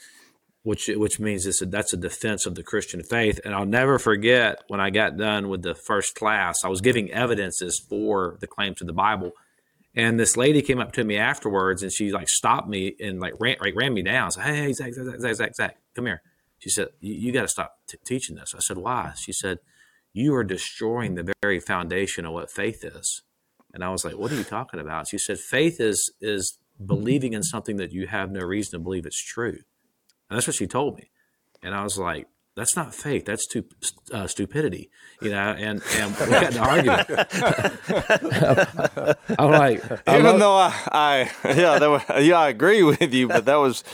[0.62, 3.40] which which means it's a, that's a defense of the Christian faith.
[3.44, 7.11] And I'll never forget when I got done with the first class, I was giving
[7.12, 9.33] evidences for the claims of the Bible.
[9.96, 13.35] And this lady came up to me afterwards, and she like stopped me and like
[13.38, 14.30] ran, like ran me down.
[14.30, 16.22] Said, "Hey, Zach, Zach, Zach, Zach, Zach, come here."
[16.59, 19.59] She said, "You, you got to stop t- teaching this." I said, "Why?" She said,
[20.12, 23.22] "You are destroying the very foundation of what faith is."
[23.72, 27.33] And I was like, "What are you talking about?" She said, "Faith is is believing
[27.33, 29.59] in something that you have no reason to believe it's true."
[30.28, 31.11] And that's what she told me.
[31.62, 33.24] And I was like, "That's not faith.
[33.26, 33.64] That's stu-
[34.12, 34.90] uh, stupidity."
[35.20, 35.54] You know.
[35.56, 37.08] And and we got an argument.
[39.38, 40.72] I'm like, I Even love- though I,
[41.44, 43.84] I yeah, that was, yeah, I agree with you, but that was,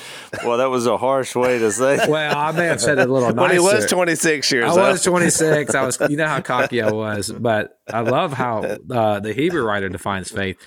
[0.45, 1.97] well, that was a harsh way to say.
[2.03, 2.09] it.
[2.09, 3.41] Well, I may have said it a little nicer.
[3.43, 4.79] When he was 26 years I old.
[4.81, 5.75] was 26.
[5.75, 9.65] I was, you know how cocky I was, but I love how uh, the Hebrew
[9.65, 10.59] writer defines faith.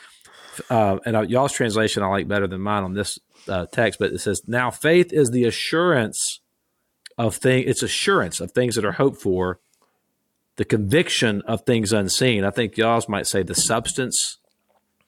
[0.70, 4.12] Uh, and uh, y'all's translation I like better than mine on this uh, text, but
[4.14, 6.42] it says, "Now faith is the assurance
[7.18, 7.64] of thing.
[7.68, 9.60] It's assurance of things that are hoped for,
[10.58, 14.38] the conviction of things unseen." I think y'all might say the substance.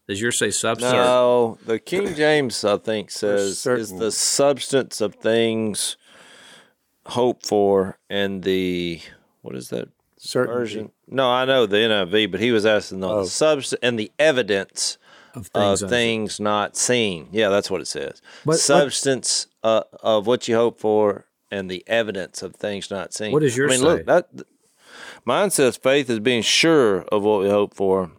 [0.08, 0.94] Does yours say substance?
[0.94, 5.98] No, the King James, I think, says is the substance of things
[7.08, 9.02] hoped for, and the
[9.42, 9.90] what is that
[10.34, 10.92] version?
[11.08, 13.26] No, I know the NIV, but he was asking the Oh.
[13.26, 14.98] substance and the evidence
[15.36, 15.90] Of of unseen.
[15.90, 17.28] things not seen.
[17.32, 18.22] Yeah, that's what it says.
[18.46, 23.32] But substance uh, of what you hope for, and the evidence of things not seen.
[23.32, 23.86] What does yours I mean, say?
[23.86, 24.30] look, that
[25.24, 28.12] mine says faith is being sure of what we hope for,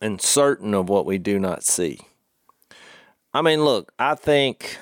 [0.00, 2.00] and certain of what we do not see.
[3.32, 4.78] I mean, look, I think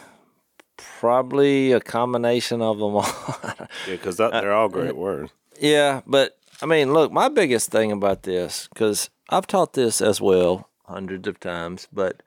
[0.77, 3.07] probably a combination of them all.
[3.45, 5.33] Yeah, because they're all great words.
[5.61, 10.21] Yeah, but I mean, look, my biggest thing about this, because I've taught this as
[10.21, 12.23] well hundreds of times, but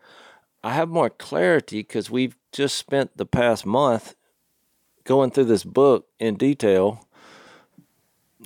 [0.63, 4.15] I have more clarity because we've just spent the past month
[5.10, 7.04] going through this book in detail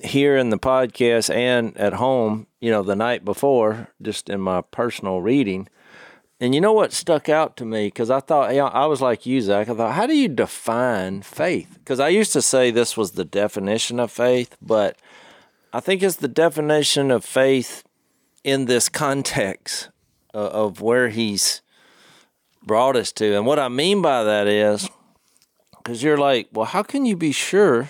[0.02, 4.62] here in the podcast and at home, you know, the night before, just in my
[4.62, 5.67] personal reading.
[6.39, 7.88] And you know what stuck out to me?
[7.88, 9.67] Because I thought, you know, I was like you, Zach.
[9.67, 11.80] I thought, how do you define faith?
[11.80, 14.97] Because I used to say this was the definition of faith, but
[15.73, 17.84] I think it's the definition of faith
[18.45, 19.89] in this context
[20.34, 21.62] of where he's
[22.65, 23.36] brought us to.
[23.36, 24.89] And what I mean by that is,
[25.84, 27.89] because you're like, well, how can you be sure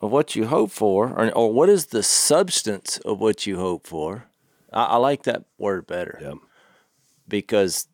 [0.00, 1.08] of what you hope for?
[1.10, 4.24] Or, or what is the substance of what you hope for?
[4.72, 6.34] I, I like that word better Yeah.
[7.28, 7.88] because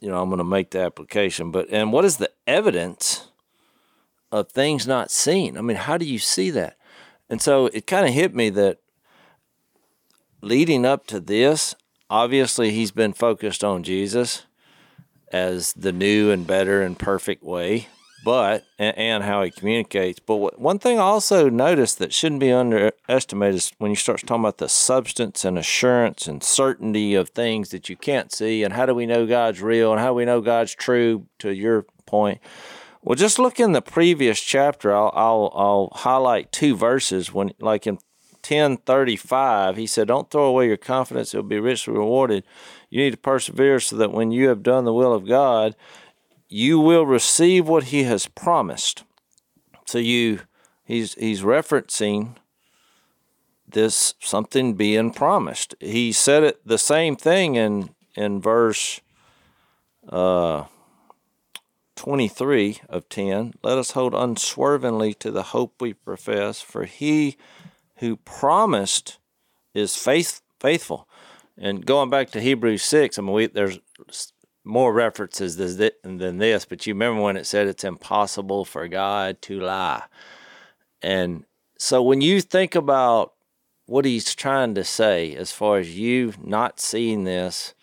[0.00, 1.52] you know, I'm going to make the application.
[1.52, 3.28] But and what is the evidence
[4.32, 5.56] of things not seen?
[5.56, 6.76] I mean, how do you see that?
[7.30, 8.78] And so it kind of hit me that
[10.40, 11.76] leading up to this,
[12.10, 14.44] obviously he's been focused on Jesus
[15.30, 17.86] as the new and better and perfect way,
[18.24, 20.20] but and, and how he communicates.
[20.20, 24.20] But what, one thing I also noticed that shouldn't be underestimated is when you start
[24.20, 28.74] talking about the substance and assurance and certainty of things that you can't see, and
[28.74, 31.26] how do we know God's real and how do we know God's true.
[31.38, 32.40] To your point,
[33.02, 34.94] well, just look in the previous chapter.
[34.94, 37.98] I'll I'll, I'll highlight two verses when, like in
[38.42, 42.44] ten thirty five, he said, "Don't throw away your confidence; it'll be richly rewarded."
[42.90, 45.74] You need to persevere so that when you have done the will of God,
[46.52, 49.04] you will receive what He has promised.
[49.86, 50.40] So you,
[50.84, 52.36] he's he's referencing
[53.66, 55.74] this something being promised.
[55.80, 59.00] He said it the same thing in in verse
[60.08, 60.64] uh,
[61.96, 63.54] 23 of 10.
[63.62, 67.36] Let us hold unswervingly to the hope we profess, for he
[67.96, 69.18] who promised
[69.72, 71.08] is faith, faithful.
[71.56, 73.78] And going back to Hebrews 6, I mean, we, there's
[74.64, 79.60] more references than this, but you remember when it said it's impossible for God to
[79.60, 80.04] lie.
[81.02, 81.44] And
[81.78, 83.32] so when you think about
[83.86, 87.74] what he's trying to say, as far as you not seeing this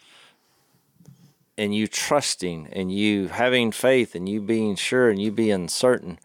[1.58, 6.18] and you trusting and you having faith and you being sure and you being certain,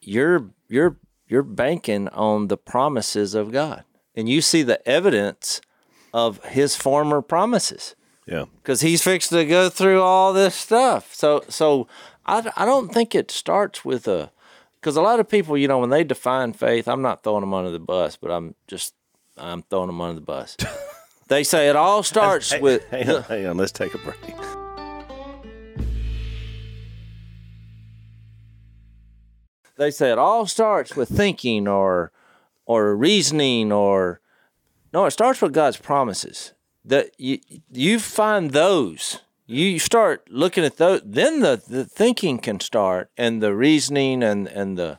[0.00, 0.96] you're you're
[1.28, 3.84] you're banking on the promises of God.
[4.16, 5.60] And you see the evidence
[6.12, 7.94] of his former promises.
[8.30, 8.44] Yeah.
[8.62, 11.12] Because he's fixed to go through all this stuff.
[11.14, 11.88] So, so
[12.24, 14.30] I, I don't think it starts with a,
[14.80, 17.52] because a lot of people, you know, when they define faith, I'm not throwing them
[17.52, 18.94] under the bus, but I'm just,
[19.36, 20.56] I'm throwing them under the bus.
[21.28, 24.16] they say it all starts Hey, with, hang on, hang on, let's take a break.
[29.76, 32.12] they say it all starts with thinking or,
[32.66, 34.20] or reasoning or,
[34.92, 36.52] no, it starts with God's promises.
[36.84, 37.40] That you
[37.70, 43.42] you find those, you start looking at those, then the, the thinking can start and
[43.42, 44.98] the reasoning and and the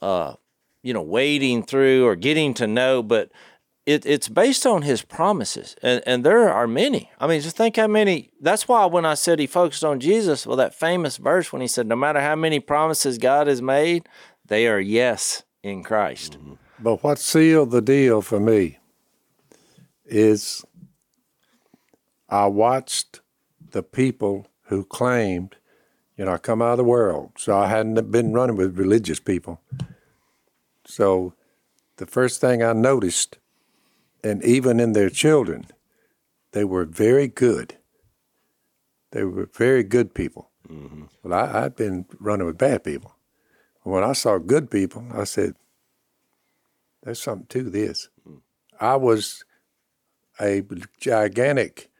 [0.00, 0.34] uh,
[0.82, 3.02] you know wading through or getting to know.
[3.02, 3.30] But
[3.84, 7.10] it, it's based on His promises, and and there are many.
[7.18, 8.30] I mean, just think how many.
[8.40, 11.68] That's why when I said He focused on Jesus, well, that famous verse when He
[11.68, 14.08] said, "No matter how many promises God has made,
[14.46, 16.38] they are yes in Christ."
[16.78, 18.78] But what sealed the deal for me
[20.04, 20.64] is
[22.32, 23.20] I watched
[23.72, 25.56] the people who claimed,
[26.16, 29.20] you know, I come out of the world, so I hadn't been running with religious
[29.20, 29.60] people.
[30.86, 31.34] So
[31.98, 33.36] the first thing I noticed,
[34.24, 35.66] and even in their children,
[36.52, 37.76] they were very good.
[39.10, 40.48] They were very good people.
[40.70, 41.02] Mm-hmm.
[41.22, 43.14] Well, I, I'd been running with bad people.
[43.82, 45.54] When I saw good people, I said,
[47.02, 48.08] there's something to this.
[48.24, 48.36] Hmm.
[48.80, 49.44] I was
[50.40, 50.62] a
[50.98, 51.90] gigantic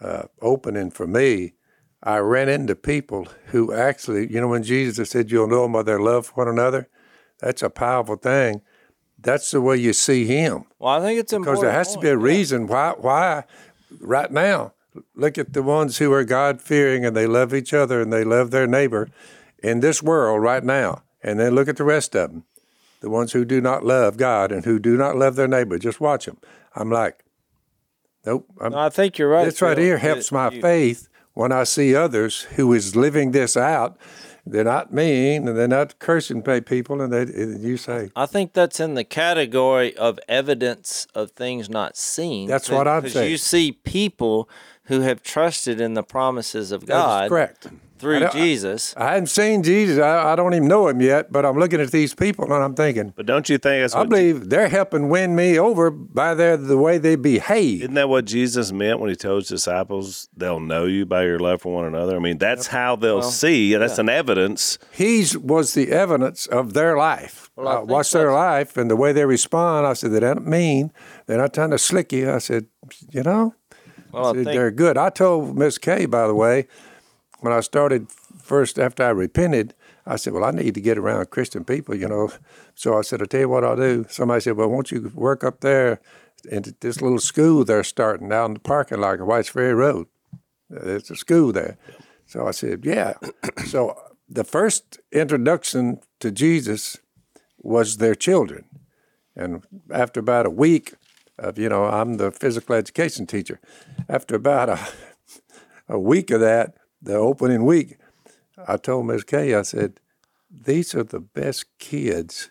[0.00, 1.54] uh, opening for me.
[2.02, 5.82] I ran into people who actually, you know, when Jesus said, You'll know them by
[5.82, 6.88] their love for one another,
[7.40, 8.62] that's a powerful thing.
[9.18, 10.64] That's the way you see Him.
[10.78, 12.36] Well, I think it's important Because there has to be a point, yeah.
[12.36, 13.44] reason why, why
[14.00, 14.72] right now,
[15.14, 18.24] look at the ones who are God fearing and they love each other and they
[18.24, 19.08] love their neighbor
[19.62, 21.02] in this world right now.
[21.22, 22.44] And then look at the rest of them,
[23.00, 25.78] the ones who do not love God and who do not love their neighbor.
[25.78, 26.38] Just watch them.
[26.76, 27.23] I'm like,
[28.26, 28.46] nope.
[28.60, 29.44] No, I think you're right.
[29.44, 33.32] this right here helps It- my you- faith when I see others who is living
[33.32, 33.96] this out.
[34.46, 37.00] They're not mean and they're not cursing pe- people.
[37.00, 41.70] And they, and you say, I think that's in the category of evidence of things
[41.70, 42.46] not seen.
[42.46, 43.30] That's what I'm saying.
[43.30, 44.46] You see people
[44.84, 47.68] who have trusted in the promises of God correct.
[47.98, 48.94] Through I Jesus.
[48.96, 49.98] I hadn't seen Jesus.
[49.98, 52.74] I, I don't even know him yet, but I'm looking at these people and I'm
[52.74, 56.34] thinking, But don't you think that's I what believe they're helping win me over by
[56.34, 57.82] their the way they behave.
[57.82, 61.38] Isn't that what Jesus meant when he told his disciples, they'll know you by your
[61.38, 62.16] love for one another?
[62.16, 64.78] I mean, that's how they'll see, and that's an evidence.
[64.92, 67.50] He's was the evidence of their life.
[67.56, 69.86] Well, I I think watched their life and the way they respond.
[69.86, 70.92] I said, they don't mean.
[71.26, 72.30] They're not trying to slick you.
[72.32, 72.66] I said,
[73.10, 73.54] you know,
[74.12, 74.98] Well, I said, think they're good.
[74.98, 76.66] I told Miss Kay, by the way,
[77.44, 78.06] when I started
[78.42, 79.74] first after I repented,
[80.06, 82.32] I said, well, I need to get around Christian people, you know.
[82.74, 84.06] So I said, I'll tell you what I'll do.
[84.08, 86.00] Somebody said, well, won't you work up there
[86.50, 90.06] in this little school they're starting out in the parking lot of Whites Ferry Road?
[90.70, 91.76] There's a school there.
[92.24, 93.12] So I said, yeah.
[93.66, 93.94] so
[94.26, 96.96] the first introduction to Jesus
[97.58, 98.64] was their children.
[99.36, 100.94] And after about a week
[101.38, 103.60] of, you know, I'm the physical education teacher.
[104.08, 104.78] After about a,
[105.90, 107.98] a week of that, the opening week,
[108.66, 110.00] I told Miss Kay, I said,
[110.50, 112.50] these are the best kids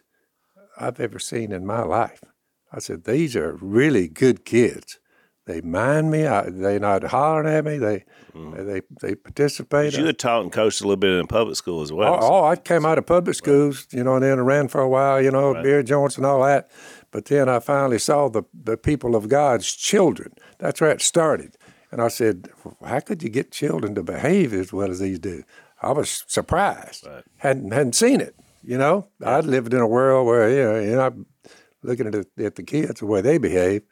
[0.80, 2.24] I've ever seen in my life.
[2.72, 5.00] I said, these are really good kids.
[5.46, 6.26] They mind me.
[6.26, 7.78] I, they're not hollering at me.
[7.78, 8.66] They mm-hmm.
[8.66, 9.96] they they participate.
[9.98, 12.14] You had taught and coached a little bit in public school as well.
[12.14, 14.80] Oh, oh, I came out of public schools, you know, and then I ran for
[14.80, 16.72] a while, you know, beer joints and all that.
[17.12, 20.32] But then I finally saw the, the people of God's children.
[20.60, 21.58] That's where it started.
[21.94, 22.50] And I said,
[22.84, 25.44] how could you get children to behave as well as these do?
[25.80, 27.06] I was surprised.
[27.06, 27.24] Right.
[27.38, 28.36] Hadn't hadn't seen it.
[28.64, 31.26] You know, I'd lived in a world where you know, you know, I'm
[31.84, 33.84] looking at the, at the kids the way they behave.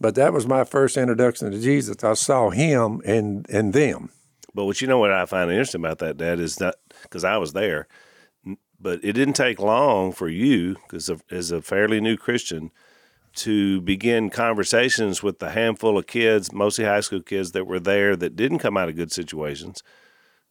[0.00, 2.02] But that was my first introduction to Jesus.
[2.02, 4.10] I saw him and and them.
[4.52, 7.36] But what you know what I find interesting about that, Dad, is that because I
[7.36, 7.86] was there,
[8.80, 12.72] but it didn't take long for you, because as a fairly new Christian,
[13.38, 18.14] to begin conversations with the handful of kids, mostly high school kids that were there
[18.16, 19.82] that didn't come out of good situations.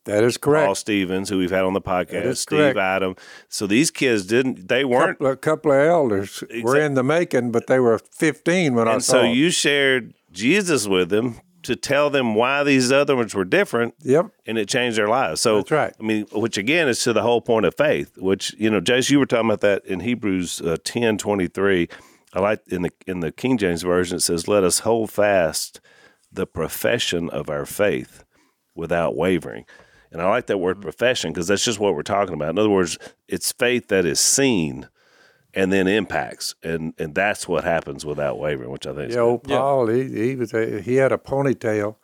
[0.05, 0.65] That is correct.
[0.65, 2.77] Paul Stevens, who we've had on the podcast, Steve correct.
[2.77, 3.15] Adam.
[3.49, 5.19] So these kids didn't, they weren't.
[5.19, 8.93] couple, a couple of elders were in the making, but they were 15 when I
[8.93, 9.31] And saw so them.
[9.35, 14.27] you shared Jesus with them to tell them why these other ones were different Yep.
[14.45, 15.41] and it changed their lives.
[15.41, 15.93] So That's right.
[15.99, 18.17] I mean, which again is to the whole point of faith.
[18.17, 21.89] Which you know, Jase, you were talking about that in Hebrews uh, ten twenty three.
[22.33, 25.79] I like in the in the King James version it says, "Let us hold fast
[26.31, 28.23] the profession of our faith
[28.75, 29.65] without wavering."
[30.11, 30.83] And I like that word mm-hmm.
[30.83, 32.49] profession because that's just what we're talking about.
[32.49, 34.87] In other words, it's faith that is seen
[35.53, 39.21] and then impacts, and and that's what happens without wavering, which I think is Yeah,
[39.21, 41.95] old Paul, he, he was a, he had a ponytail,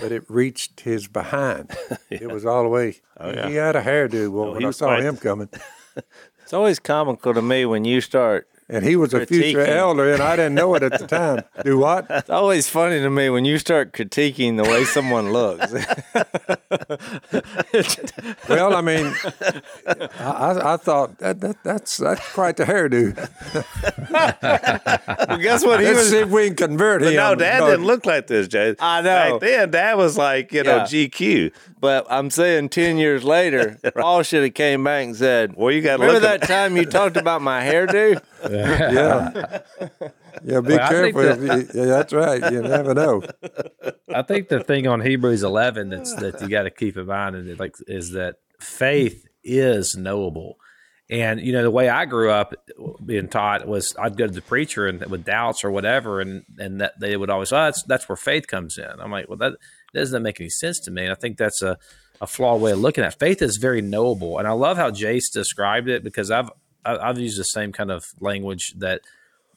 [0.00, 1.76] but it reached his behind.
[2.10, 3.00] It was all the way.
[3.18, 3.48] Oh, yeah.
[3.48, 5.48] He had a hairdo well, he when I saw quite- him coming.
[6.42, 8.46] It's always comical to me when you start.
[8.66, 11.42] And he was a future elder, and I didn't know it at the time.
[11.64, 12.06] Do what?
[12.08, 15.72] It's always funny to me when you start critiquing the way someone looks.
[18.48, 19.06] Well, I mean,
[19.86, 23.14] I, I, I thought that, that that's that's quite the hairdo.
[25.28, 25.80] well, guess what?
[25.80, 26.10] He Let's was.
[26.10, 27.16] see if we can convert But him.
[27.16, 28.74] no, Dad No, didn't look like this, Jay.
[28.78, 29.38] I know.
[29.38, 30.84] Back then, Dad was like, you know, Yeah.
[30.84, 31.52] GQ.
[31.80, 35.80] But I'm saying ten years later, Paul should have came back and said, Well, you
[35.82, 38.20] got to "Remember look at that time you talked about my hairdo?"
[38.54, 39.60] Yeah,
[40.44, 40.60] yeah.
[40.60, 41.24] Be Well, careful.
[41.24, 42.52] you, yeah, that's right.
[42.52, 43.22] You never know.
[44.14, 47.36] I think the thing on Hebrews 11 that's that you got to keep in mind
[47.36, 50.56] is like is that faith is knowable.
[51.10, 52.54] And you know the way I grew up
[53.04, 56.80] being taught was I'd go to the preacher and with doubts or whatever, and and
[56.80, 58.88] that they would always, oh, that's that's where faith comes in.
[59.00, 59.52] I'm like, well, that
[59.92, 61.02] doesn't make any sense to me.
[61.02, 61.76] And I think that's a
[62.22, 63.18] a flawed way of looking at it.
[63.18, 63.42] faith.
[63.42, 66.50] Is very knowable, and I love how Jase described it because I've
[66.84, 69.00] I- I've used the same kind of language that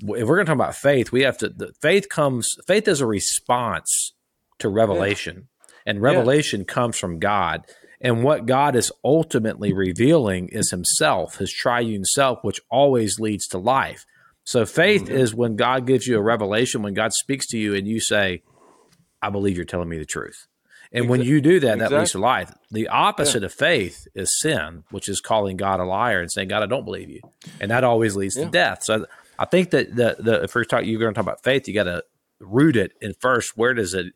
[0.02, 1.50] if we're going to talk about faith, we have to.
[1.50, 2.56] The faith comes.
[2.68, 4.14] Faith is a response
[4.60, 5.48] to revelation,
[5.86, 7.66] and revelation comes from God.
[8.00, 13.58] And what God is ultimately revealing is Himself, His triune self, which always leads to
[13.58, 14.06] life.
[14.44, 15.18] So faith mm-hmm.
[15.18, 18.44] is when God gives you a revelation, when God speaks to you, and you say,
[19.22, 20.48] "I believe you're telling me the truth."
[20.92, 22.54] And when you do that, that leads to life.
[22.72, 26.64] The opposite of faith is sin, which is calling God a liar and saying, "God,
[26.64, 27.22] I don't believe you,"
[27.60, 28.84] and that always leads to death.
[28.84, 29.06] So
[29.38, 31.74] I think that the the if we're talking, you're going to talk about faith, you
[31.74, 32.04] got to
[32.40, 33.58] root it in first.
[33.58, 34.08] Where does it?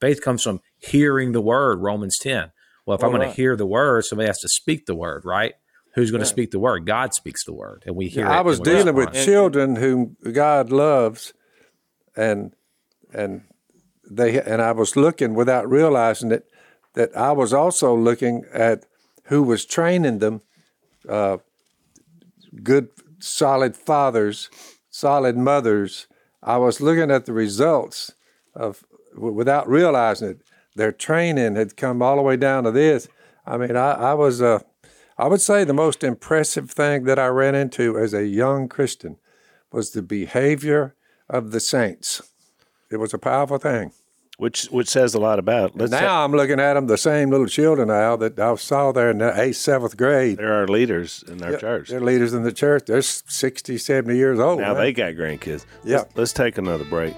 [0.00, 1.80] Faith comes from hearing the word.
[1.80, 2.52] Romans ten.
[2.86, 5.54] Well, if I'm going to hear the word, somebody has to speak the word, right?
[5.94, 6.86] Who's going to speak the word?
[6.86, 8.26] God speaks the word, and we hear.
[8.26, 8.30] It.
[8.30, 11.32] I was dealing with children whom God loves,
[12.14, 12.54] and
[13.12, 13.42] and
[14.10, 16.48] they and I was looking without realizing it
[16.94, 18.86] that I was also looking at
[19.24, 20.42] who was training them,
[21.08, 21.38] uh,
[22.62, 22.88] good
[23.18, 24.50] solid fathers,
[24.90, 26.06] solid mothers.
[26.42, 28.12] I was looking at the results
[28.54, 28.84] of
[29.16, 30.40] without realizing it.
[30.74, 33.08] Their training had come all the way down to this.
[33.46, 34.60] I mean, I, I was uh,
[35.18, 39.16] I would say the most impressive thing that I ran into as a young Christian
[39.72, 40.94] was the behavior
[41.28, 42.22] of the saints.
[42.90, 43.92] It was a powerful thing.
[44.38, 45.76] which which says a lot about.
[45.76, 49.10] Let's now I'm looking at them, the same little children now that I saw there
[49.10, 50.38] in the eighth, seventh grade.
[50.38, 51.88] there are our leaders in our church.
[51.88, 52.84] They're leaders in the church.
[52.86, 54.60] They're 60, 70 years old.
[54.60, 54.82] Now man.
[54.82, 55.64] they got grandkids.
[55.84, 55.98] Yeah.
[55.98, 57.14] Let's, let's take another break.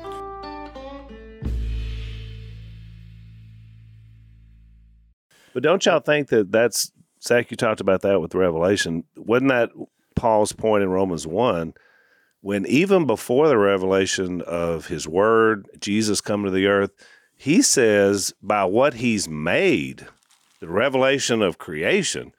[5.54, 6.92] But don't y'all think that that's
[7.22, 7.50] Zach?
[7.50, 9.04] You talked about that with Revelation.
[9.16, 9.70] Wasn't that
[10.14, 11.74] Paul's point in Romans one?
[12.40, 16.92] When even before the revelation of His Word, Jesus coming to the earth,
[17.36, 20.06] He says by what He's made,
[20.60, 22.32] the revelation of creation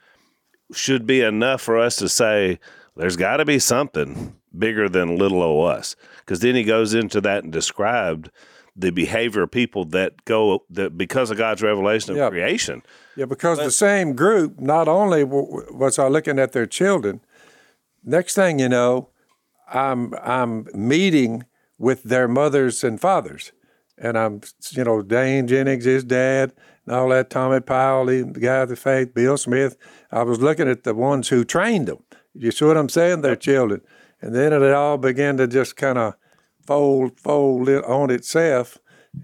[0.73, 2.59] should be enough for us to say
[2.95, 5.95] there's got to be something bigger than little o us.
[6.19, 8.29] Because then he goes into that and described
[8.75, 12.29] the behavior of people that go that because of God's revelation of Yeah.
[12.29, 12.83] creation.
[13.15, 17.21] Yeah, because the same group not only was I looking at their children,
[18.03, 19.09] next thing you know,
[19.73, 21.45] I'm I'm meeting
[21.77, 23.51] with their mothers and fathers,
[23.97, 24.41] and I'm
[24.71, 26.53] you know Dane Jennings, his dad,
[26.85, 29.77] and all that Tommy Powell, the the guy of the faith, Bill Smith.
[30.11, 32.03] I was looking at the ones who trained them.
[32.33, 33.21] You see what I'm saying?
[33.21, 33.81] Their children,
[34.21, 36.15] and then it all began to just kind of
[36.65, 38.77] fold fold it on itself.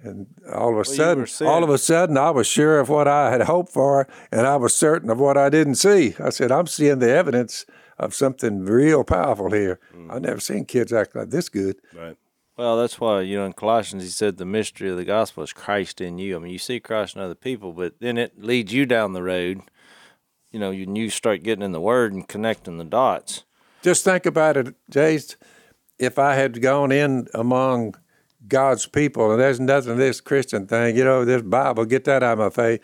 [0.04, 3.32] And all of a sudden, all of a sudden, I was sure of what I
[3.32, 6.16] had hoped for, and I was certain of what I didn't see.
[6.20, 7.66] I said, "I'm seeing the evidence
[7.98, 9.80] of something real powerful here.
[9.96, 10.12] Mm.
[10.12, 12.18] I've never seen kids act like this good." Right.
[12.58, 15.52] Well, that's why, you know, in Colossians, he said the mystery of the gospel is
[15.52, 16.38] Christ in you.
[16.38, 19.24] I mean, you see Christ in other people, but then it leads you down the
[19.24, 19.62] road.
[20.52, 23.44] You know, you, you start getting in the Word and connecting the dots.
[23.82, 25.36] Just think about it, Jase.
[26.00, 27.96] If I had gone in among
[28.48, 32.40] God's people, and there's nothing this Christian thing, you know, this Bible, get that out
[32.40, 32.80] of my face.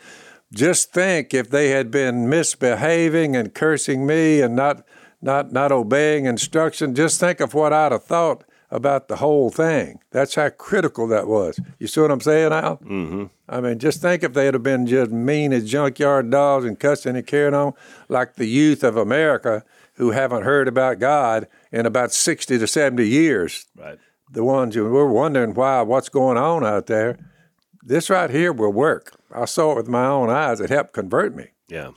[0.52, 4.84] Just think if they had been misbehaving and cursing me and not
[5.22, 6.94] not not obeying instruction.
[6.94, 10.00] Just think of what I'd have thought about the whole thing.
[10.10, 11.60] That's how critical that was.
[11.78, 12.78] You see what I'm saying, Al?
[12.78, 13.24] Mm-hmm.
[13.46, 17.14] I mean, just think if they'd have been just mean as junkyard dogs and cussing
[17.14, 17.74] and carrying on
[18.08, 19.62] like the youth of America
[19.96, 23.66] who haven't heard about God in about 60 to 70 years.
[23.76, 23.98] Right.
[24.30, 27.18] The ones who were wondering why, what's going on out there.
[27.82, 29.20] This right here will work.
[29.34, 30.60] I saw it with my own eyes.
[30.60, 31.48] It helped convert me.
[31.68, 31.90] Yeah.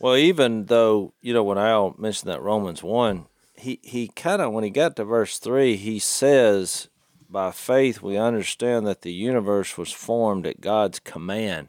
[0.00, 3.26] Well, even though, you know, when Al mentioned that Romans 1,
[3.56, 6.88] he, he kind of, when he got to verse 3, he says,
[7.28, 11.68] By faith we understand that the universe was formed at God's command.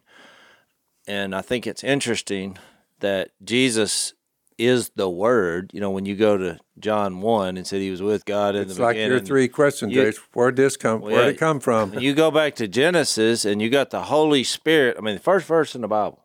[1.07, 2.57] And I think it's interesting
[2.99, 4.13] that Jesus
[4.59, 5.71] is the Word.
[5.73, 8.63] You know, when you go to John 1 and said he was with God in
[8.63, 9.17] It's the like beginning.
[9.17, 11.01] your three questions, You- Where'd this come?
[11.01, 11.97] Well, Where'd yeah, it come from?
[11.97, 15.47] You go back to Genesis and you got the Holy Spirit, I mean, the first
[15.47, 16.23] verse in the Bible,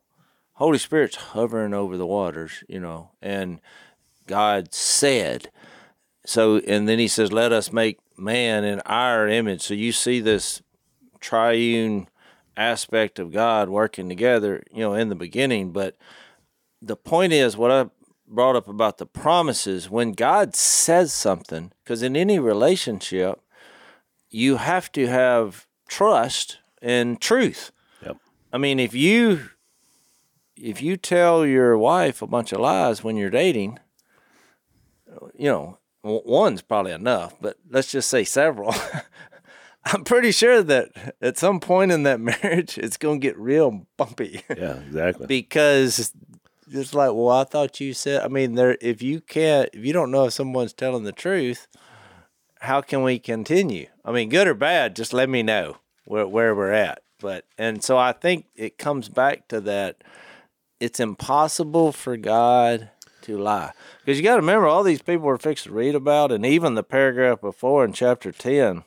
[0.55, 3.61] Holy Spirit's hovering over the waters, you know, and
[4.27, 5.51] God said.
[6.25, 9.63] So, and then he says, let us make man in our image.
[9.63, 10.63] So you see this
[11.21, 12.09] triune
[12.57, 15.73] aspect of God working together, you know, in the beginning.
[15.73, 15.97] But
[16.81, 17.87] the point is, what I
[18.27, 23.41] brought up about the promises, when God says something, because in any relationship,
[24.31, 27.73] you have to have trust and truth.
[28.05, 28.19] Yep.
[28.53, 29.51] I mean, if you
[30.57, 33.79] if you tell your wife a bunch of lies when you're dating,
[35.37, 38.75] you know, one's probably enough, but let's just say several.
[39.87, 43.87] I'm pretty sure that at some point in that marriage, it's going to get real
[43.97, 44.79] bumpy Yeah.
[44.81, 45.27] Exactly.
[45.27, 46.13] because
[46.71, 48.23] it's like, well, I thought you said.
[48.23, 48.79] I mean, there.
[48.81, 51.69] If you can't, if you don't know if someone's telling the truth,
[52.61, 53.87] how can we continue?
[54.05, 55.77] I mean, good or bad, just let me know
[56.07, 57.03] where where we're at.
[57.21, 60.03] But and so I think it comes back to that.
[60.85, 62.91] It's impossible for God
[63.23, 66.31] to lie because you got to remember all these people we're fixed to read about,
[66.31, 68.85] and even the paragraph before in chapter ten.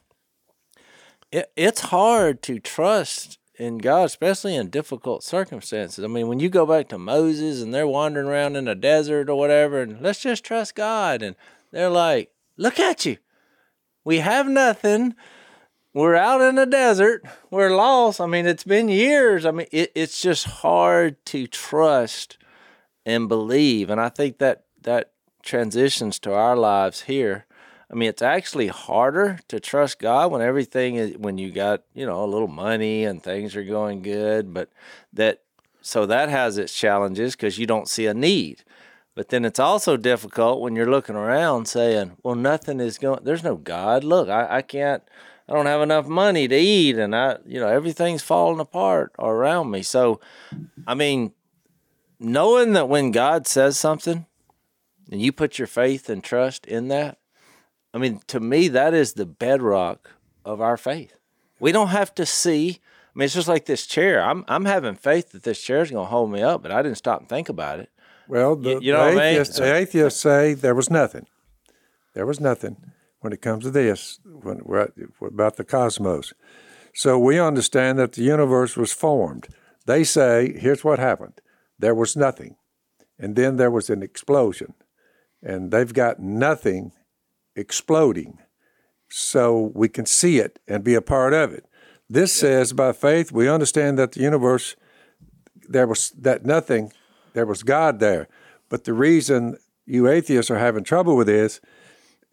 [1.32, 6.04] It, it's hard to trust in God, especially in difficult circumstances.
[6.04, 9.28] I mean, when you go back to Moses and they're wandering around in a desert
[9.28, 11.36] or whatever, and let's just trust God, and
[11.72, 13.18] they're like, "Look at you,
[14.06, 15.16] we have nothing."
[15.98, 17.26] We're out in the desert.
[17.50, 18.22] We're lost.
[18.22, 19.48] I mean, it's been years.
[19.48, 22.38] I mean, it, it's just hard to trust
[23.04, 23.90] and believe.
[23.90, 25.10] And I think that that
[25.42, 27.48] transitions to our lives here.
[27.90, 32.06] I mean, it's actually harder to trust God when everything is when you got you
[32.06, 34.54] know a little money and things are going good.
[34.54, 34.70] But
[35.14, 35.42] that
[35.82, 38.64] so that has its challenges because you don't see a need.
[39.16, 43.24] But then it's also difficult when you're looking around saying, "Well, nothing is going.
[43.24, 44.04] There's no God.
[44.04, 45.02] Look, I, I can't.
[45.50, 49.72] I don't have enough money to eat, and I, you know, everything's falling apart around
[49.72, 50.20] me." So,
[50.86, 51.34] I mean,
[52.20, 54.26] knowing that when God says something,
[55.12, 57.18] and you put your faith and trust in that,
[57.94, 60.12] I mean, to me, that is the bedrock
[60.44, 61.18] of our faith.
[61.60, 62.82] We don't have to see.
[63.16, 64.22] I mean, it's just like this chair.
[64.22, 66.82] I'm I'm having faith that this chair is going to hold me up, but I
[66.82, 67.90] didn't stop and think about it.
[68.28, 69.44] Well, the, you know the what I mean?
[69.44, 71.26] the atheists say there was nothing.
[72.14, 74.92] There was nothing when it comes to this, when we're at,
[75.22, 76.34] about the cosmos.
[76.94, 79.48] So we understand that the universe was formed.
[79.86, 81.42] They say, here's what happened
[81.80, 82.56] there was nothing.
[83.20, 84.74] And then there was an explosion.
[85.44, 86.92] And they've got nothing
[87.56, 88.40] exploding.
[89.10, 91.66] So we can see it and be a part of it.
[92.10, 94.76] This says, by faith, we understand that the universe,
[95.70, 96.92] there was that nothing
[97.34, 98.28] there was God there.
[98.68, 101.62] But the reason you atheists are having trouble with this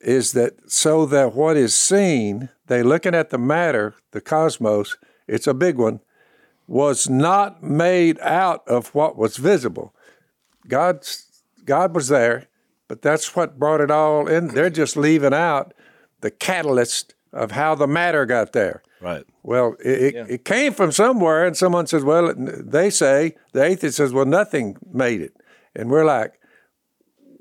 [0.05, 4.96] is that so that what is seen, they looking at the matter, the cosmos,
[5.26, 6.00] it's a big one,
[6.66, 9.94] was not made out of what was visible.
[10.68, 12.48] God's God was there,
[12.88, 14.48] but that's what brought it all in.
[14.48, 15.74] They're just leaving out
[16.20, 18.82] the catalyst of how the matter got there.
[19.00, 19.24] Right.
[19.42, 23.96] Well, it, it, it came from somewhere, and someone says, well, they say, the atheist
[23.96, 25.36] says, well, nothing made it.
[25.74, 26.40] And we're like,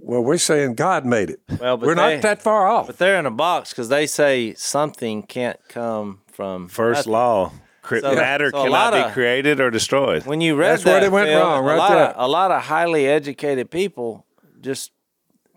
[0.04, 1.40] well, we're saying God made it.
[1.60, 2.88] Well, but we're they- not that far off.
[2.88, 7.12] But they're in a box because they say something can't come from First nothing.
[7.14, 7.52] law.
[7.82, 10.26] Cre- So- matter so cannot lot be created or destroyed.
[10.26, 12.04] When you read That's where that, they went Phil, wrong, right a lot there.
[12.06, 14.26] Of, a lot of highly educated people
[14.62, 14.92] just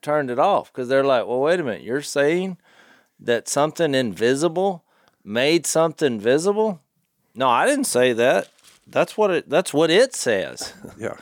[0.02, 2.58] turned it off because they're like, "Well, wait a minute, you're saying
[3.20, 4.84] that something invisible
[5.24, 6.80] made something visible?"
[7.34, 8.48] No, I didn't say that.
[8.88, 9.48] That's what it.
[9.50, 11.16] That's what it says, yeah,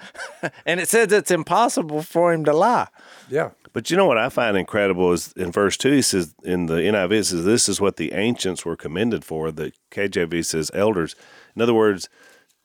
[0.66, 2.88] and it says it's impossible for him to lie.
[3.30, 3.50] yeah.
[3.74, 6.76] But you know what I find incredible is in verse two, he says in the
[6.76, 9.50] NIV it says this is what the ancients were commended for.
[9.50, 11.16] The KJV says elders.
[11.56, 12.08] In other words,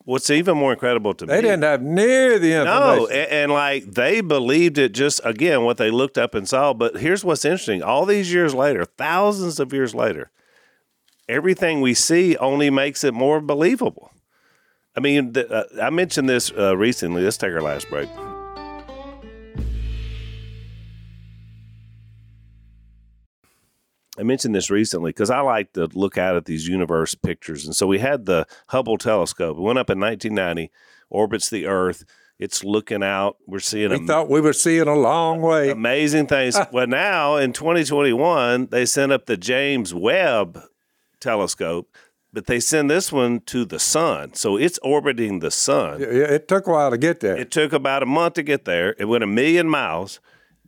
[0.04, 2.96] what's even more incredible to They me, they didn't have near the information.
[2.96, 6.72] no, and, and like they believed it just again what they looked up and saw.
[6.72, 10.30] But here's what's interesting: all these years later, thousands of years later,
[11.28, 14.12] everything we see only makes it more believable.
[14.96, 17.22] I mean, the, uh, I mentioned this uh, recently.
[17.22, 18.08] Let's take our last break.
[24.18, 27.64] I mentioned this recently because I like to look out at these universe pictures.
[27.64, 29.56] And so we had the Hubble telescope.
[29.56, 30.70] It went up in 1990,
[31.08, 32.04] orbits the Earth.
[32.38, 33.36] It's looking out.
[33.46, 35.70] We're seeing we a thought we were seeing a long way.
[35.70, 36.58] amazing things.
[36.72, 40.60] well, now in 2021, they sent up the James Webb
[41.20, 41.88] telescope,
[42.32, 44.34] but they send this one to the sun.
[44.34, 46.00] So it's orbiting the sun.
[46.00, 47.36] Yeah, It took a while to get there.
[47.36, 48.94] It took about a month to get there.
[48.98, 50.20] It went a million miles,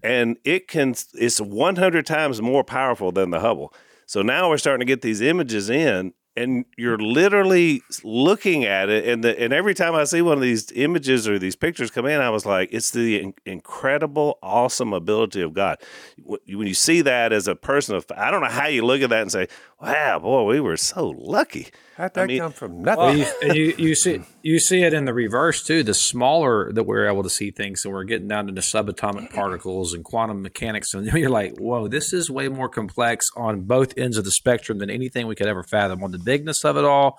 [0.03, 0.95] and it can.
[1.15, 3.73] It's 100 times more powerful than the Hubble.
[4.07, 9.07] So now we're starting to get these images in, and you're literally looking at it.
[9.07, 12.07] And the, and every time I see one of these images or these pictures come
[12.07, 15.79] in, I was like, it's the in- incredible, awesome ability of God.
[16.25, 19.11] When you see that as a person of, I don't know how you look at
[19.11, 19.47] that and say,
[19.83, 21.69] wow, boy, we were so lucky.
[21.97, 23.05] How'd that mean- come from nothing?
[23.05, 25.83] Well, you, and you, you see you see it in the reverse too.
[25.83, 29.93] The smaller that we're able to see things, and we're getting down into subatomic particles
[29.93, 34.17] and quantum mechanics, and you're like, "Whoa, this is way more complex on both ends
[34.17, 37.19] of the spectrum than anything we could ever fathom." On the bigness of it all,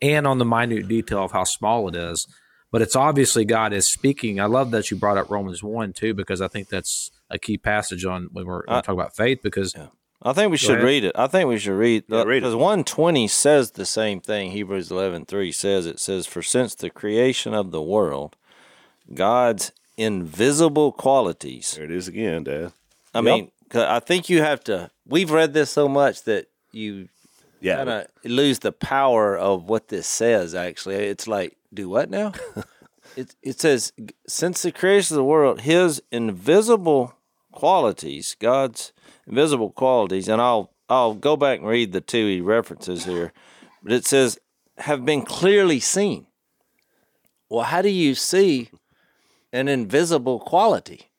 [0.00, 2.26] and on the minute detail of how small it is.
[2.70, 4.40] But it's obviously God is speaking.
[4.40, 7.56] I love that you brought up Romans one too, because I think that's a key
[7.56, 9.40] passage on when we're, when we're uh, talking about faith.
[9.44, 9.74] Because
[10.24, 10.84] I think we should ahead.
[10.84, 11.12] read it.
[11.16, 12.40] I think we should read Yeah, read it.
[12.40, 14.50] because one twenty says the same thing.
[14.52, 18.36] Hebrews eleven three says it says, "For since the creation of the world,
[19.12, 22.72] God's invisible qualities." There it is again, Dad.
[23.14, 24.90] I mean, I think you have to.
[25.06, 27.08] We've read this so much that you
[27.60, 27.76] Yeah.
[27.76, 30.54] kind of lose the power of what this says.
[30.54, 32.32] Actually, it's like, do what now?
[33.16, 33.92] it it says,
[34.26, 37.14] since the creation of the world, His invisible
[37.52, 38.92] qualities, God's
[39.26, 43.32] invisible qualities, and I'll I'll go back and read the two he references here,
[43.82, 44.38] but it says
[44.78, 46.26] have been clearly seen.
[47.48, 48.70] Well, how do you see
[49.52, 51.10] an invisible quality?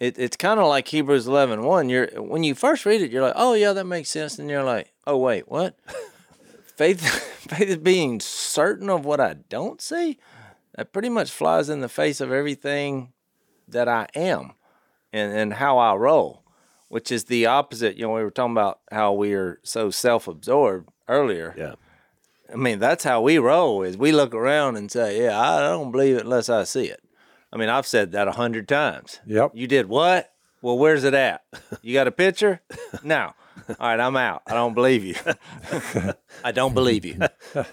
[0.00, 1.88] It, it's kind of like Hebrews 11 1.
[1.88, 4.38] You're, when you first read it, you're like, oh, yeah, that makes sense.
[4.38, 5.78] And you're like, oh, wait, what?
[6.76, 10.18] faith, faith is being certain of what I don't see.
[10.74, 13.12] That pretty much flies in the face of everything
[13.68, 14.52] that I am
[15.12, 16.42] and, and how I roll,
[16.94, 17.96] which is the opposite.
[17.96, 21.52] You know, we were talking about how we are so self absorbed earlier.
[21.58, 21.74] Yeah.
[22.52, 23.82] I mean, that's how we roll.
[23.82, 27.02] Is we look around and say, "Yeah, I don't believe it unless I see it."
[27.52, 29.18] I mean, I've said that a hundred times.
[29.26, 29.50] Yep.
[29.54, 30.34] You did what?
[30.62, 31.42] Well, where's it at?
[31.82, 32.60] You got a picture?
[33.02, 33.32] No.
[33.68, 34.42] All right, I'm out.
[34.46, 35.16] I don't believe you.
[36.44, 37.18] I don't believe you.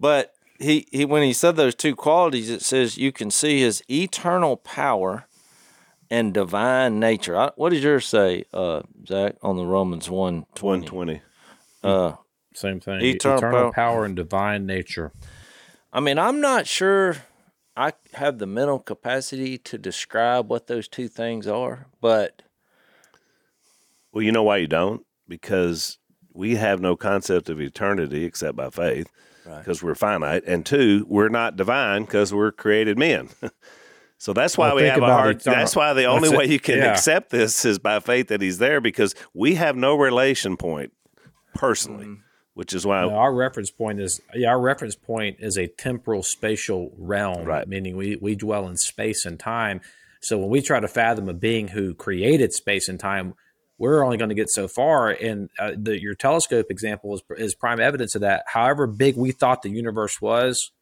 [0.00, 3.82] But he, he when he said those two qualities, it says you can see his
[3.90, 5.26] eternal power
[6.10, 7.36] and divine nature.
[7.36, 10.86] I, what does yours say, uh, Zach, on the Romans one twenty?
[10.90, 11.22] 120.
[11.82, 12.16] Uh,
[12.54, 13.72] same thing, Eternal eternal, power.
[13.72, 15.12] power and divine nature.
[15.92, 17.16] I mean, I'm not sure
[17.76, 22.42] I have the mental capacity to describe what those two things are, but
[24.12, 25.04] Well, you know why you don't?
[25.28, 25.98] Because
[26.32, 29.10] we have no concept of eternity except by faith,
[29.44, 33.28] because we're finite, and two, we're not divine because we're created men.
[34.18, 35.40] so that's why Well, we have a hard.
[35.40, 36.36] That's why the only it.
[36.36, 36.92] way you can Yeah.
[36.92, 40.92] accept this is by faith that He's there, because we have no relation point
[41.54, 42.20] personally, Mm-hmm.
[42.54, 43.02] which is why.
[43.02, 47.68] No, our reference point is yeah, our reference point is a temporal spatial realm, Right.
[47.68, 49.80] meaning we, we dwell in space and time.
[50.20, 53.34] So when we try to fathom a being who created space and time,
[53.78, 55.10] we're only going to get so far.
[55.10, 58.44] And uh, the, your telescope example is, is prime evidence of that.
[58.46, 60.72] However big we thought the universe was,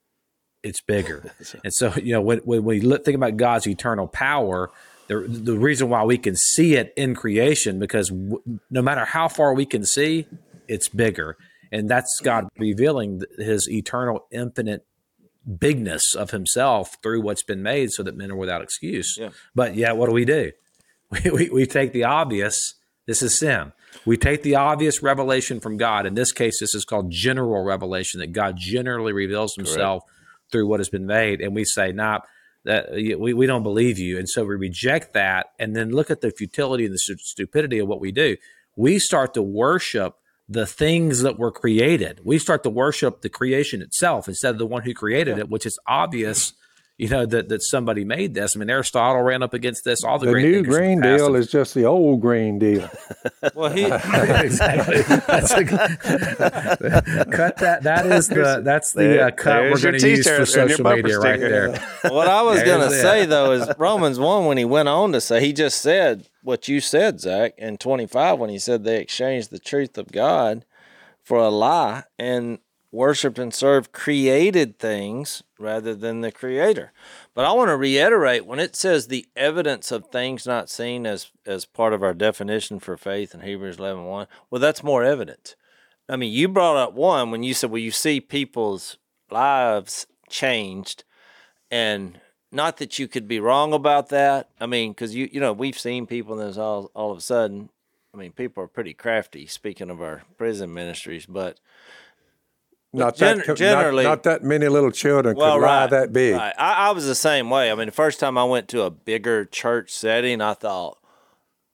[0.64, 1.32] it's bigger.
[1.64, 4.70] and so, you know, when, when we think about God's eternal power,
[5.06, 9.28] the, the reason why we can see it in creation, because w- no matter how
[9.28, 10.26] far we can see,
[10.66, 11.36] it's bigger.
[11.70, 14.86] And that's God revealing his eternal, infinite
[15.58, 19.18] bigness of himself through what's been made so that men are without excuse.
[19.20, 19.30] Yeah.
[19.54, 20.52] But yeah, what do we do?
[21.22, 22.74] We, we, we take the obvious.
[23.06, 23.72] This is sin.
[24.04, 26.06] We take the obvious revelation from God.
[26.06, 30.02] In this case, this is called general revelation that God generally reveals himself
[30.54, 31.40] through what has been made.
[31.40, 32.20] And we say, nah,
[32.64, 34.20] that we, we don't believe you.
[34.20, 37.80] And so we reject that and then look at the futility and the stu- stupidity
[37.80, 38.36] of what we do.
[38.76, 40.14] We start to worship
[40.48, 42.20] the things that were created.
[42.22, 45.66] We start to worship the creation itself instead of the one who created it, which
[45.66, 46.52] is obvious,
[46.96, 48.54] you know, that, that somebody made this.
[48.54, 50.04] I mean, Aristotle ran up against this.
[50.04, 52.88] All the, The great new green the deal is just the old green deal.
[53.54, 55.02] Well, he exactly.
[55.02, 55.64] That's a,
[57.30, 57.80] cut that.
[57.82, 60.46] That is the that's the There- uh, cut we're your going to use t-shirt for
[60.46, 61.70] social bumper media right there.
[62.10, 65.40] what I was gonna say though is Romans one when he went on to say
[65.40, 69.50] he just said what you said, Zach, in twenty five when he said they exchanged
[69.50, 70.64] the truth of God
[71.22, 72.58] for a lie and
[72.90, 76.92] worshiped and served created things rather than the creator.
[77.34, 81.30] But I want to reiterate when it says the evidence of things not seen as
[81.46, 85.56] as part of our definition for faith in Hebrews 11 1, well, that's more evidence.
[86.08, 88.98] I mean, you brought up one when you said, well, you see people's
[89.30, 91.04] lives changed
[91.70, 92.20] and
[92.52, 94.48] not that you could be wrong about that.
[94.60, 97.22] I mean, because you you know we've seen people and there's all all of a
[97.22, 97.70] sudden.
[98.12, 99.44] I mean, people are pretty crafty.
[99.46, 101.58] Speaking of our prison ministries, but
[102.94, 105.90] Not gen- that co- not- generally- not, that many little children well, could lie right,
[105.90, 106.36] that big.
[106.36, 106.54] right.
[106.56, 107.70] I, I was the same way.
[107.70, 110.98] I mean, the first time I went to a bigger church setting, I thought,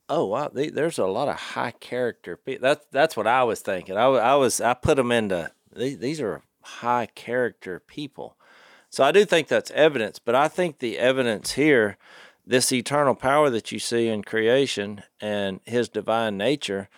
[0.09, 3.61] "Oh wow, they, there's a lot of high character people." That's that's what I was
[3.61, 3.97] thinking.
[3.97, 8.37] I, I was I put them into these, these are high character people.
[8.89, 11.97] So I do think that's evidence, but I think the evidence here,
[12.45, 16.89] this eternal power that you see in creation and His divine nature,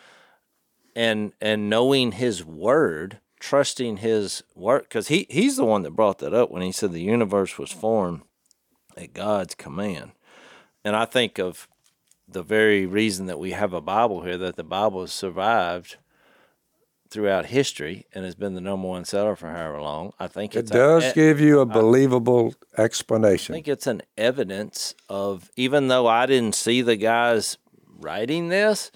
[0.96, 6.18] and and knowing His word, trusting His work because He He's the one that brought
[6.18, 8.22] that up when He said the universe was formed
[8.96, 10.12] at God's command,
[10.84, 11.68] and I think of
[12.28, 15.96] the very reason that we have a Bible here, that the Bible has survived
[17.10, 20.12] throughout history and has been the number one seller for however long.
[20.18, 23.54] I think it does a- give you a believable I explanation.
[23.54, 27.58] I think it's an evidence of even though I didn't see the guys
[27.98, 28.90] writing this,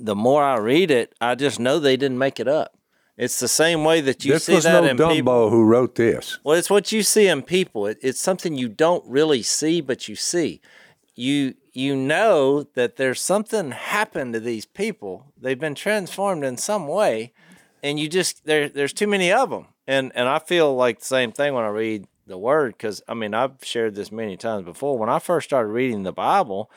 [0.00, 2.73] the more I read it, I just know they didn't make it up.
[3.16, 5.50] It's the same way that you this see was that no in Dumbo people.
[5.50, 6.40] who wrote this.
[6.42, 7.86] Well, it's what you see in people.
[7.86, 10.60] It, it's something you don't really see, but you see.
[11.14, 15.32] You you know that there's something happened to these people.
[15.40, 17.32] They've been transformed in some way,
[17.84, 19.66] and you just there there's too many of them.
[19.86, 23.14] And and I feel like the same thing when I read the word because I
[23.14, 24.98] mean I've shared this many times before.
[24.98, 26.68] When I first started reading the Bible,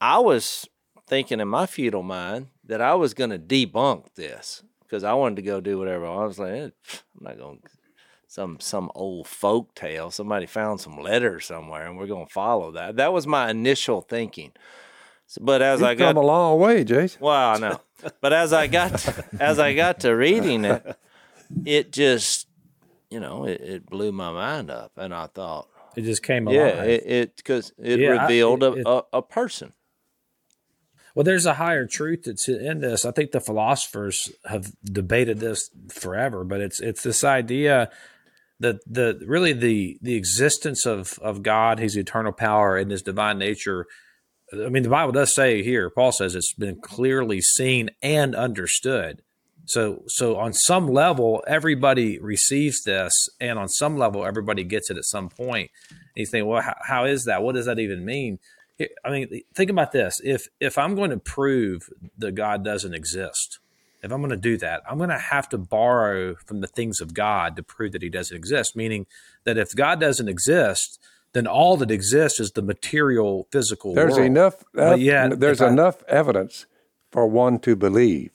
[0.00, 0.66] I was
[1.06, 4.62] thinking in my feudal mind that I was going to debunk this
[4.94, 6.06] because I wanted to go do whatever.
[6.06, 7.68] I was like, eh, I'm not going to
[8.28, 10.10] some some old folk tale.
[10.12, 12.94] Somebody found some letter somewhere, and we're going to follow that.
[12.96, 14.52] That was my initial thinking.
[15.26, 17.18] So, but as You've I got, come a long way, Jason.
[17.20, 17.80] well, I know.
[18.20, 20.96] But as I got to, as I got to reading it,
[21.64, 22.46] it just
[23.10, 26.74] you know it, it blew my mind up, and I thought, It just came yeah,
[26.74, 26.88] alive.
[26.88, 29.72] it it because it Yeah, I- revealed it- a, a, a person.
[31.14, 33.04] Well, there's a higher truth that's in this.
[33.04, 37.90] I think the philosophers have debated this forever, but it's it's this idea
[38.58, 43.38] that the really the the existence of of God, His eternal power, and His divine
[43.38, 43.86] nature.
[44.52, 45.88] I mean, the Bible does say here.
[45.88, 49.22] Paul says it's been clearly seen and understood.
[49.66, 54.98] So, so on some level, everybody receives this, and on some level, everybody gets it
[54.98, 55.70] at some point.
[55.90, 57.42] And you think, well, how, how is that?
[57.42, 58.38] What does that even mean?
[59.04, 63.60] I mean, think about this: if if I'm going to prove that God doesn't exist,
[64.02, 67.00] if I'm going to do that, I'm going to have to borrow from the things
[67.00, 68.74] of God to prove that He doesn't exist.
[68.74, 69.06] Meaning
[69.44, 70.98] that if God doesn't exist,
[71.34, 73.94] then all that exists is the material, physical.
[73.94, 74.26] There's world.
[74.26, 74.64] enough.
[74.72, 76.66] But yet, there's if I- enough evidence
[77.10, 78.32] for one to believe.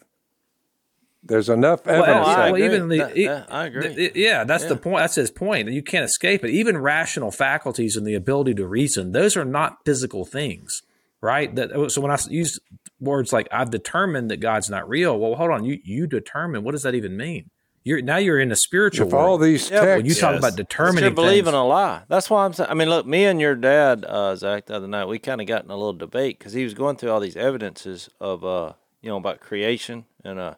[1.22, 2.28] There's enough Well, evidence.
[2.28, 2.66] I well, agree.
[2.66, 3.94] even the, That- that- I agree.
[3.94, 5.00] th- yeah, that's the point.
[5.00, 5.70] That's his point.
[5.70, 6.52] You can't escape it.
[6.52, 10.82] Even rational faculties and the ability to reason; those are not physical things,
[11.22, 11.54] right?
[11.56, 12.58] That so when I use
[13.02, 15.66] words like "I've determined that God's not real," well, hold on.
[15.66, 17.50] You you determine what does that even mean?
[17.86, 19.42] you're now you're in a spiritual If all world.
[19.42, 20.40] these Yeah, texts, when you talk Yes.
[20.40, 22.02] about determining you're believing things, a lie.
[22.10, 22.70] That's why I'm saying.
[22.70, 25.48] I mean, look, me and your dad, uh, Zach, the other night, we kind of
[25.48, 28.74] got in a little debate because he was going through all these evidences of, uh,
[29.02, 30.56] you know, about creation, and uh,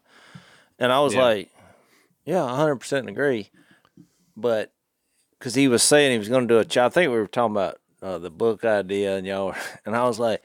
[0.81, 1.21] and I was Yeah.
[1.21, 1.49] like,
[2.25, 3.49] yeah, 100 percent agree,
[4.35, 4.73] but
[5.37, 7.27] because he was saying he was going to do a child, I think we were
[7.27, 9.55] talking about uh, the book idea, and y'all, were,
[9.85, 10.43] and I was like,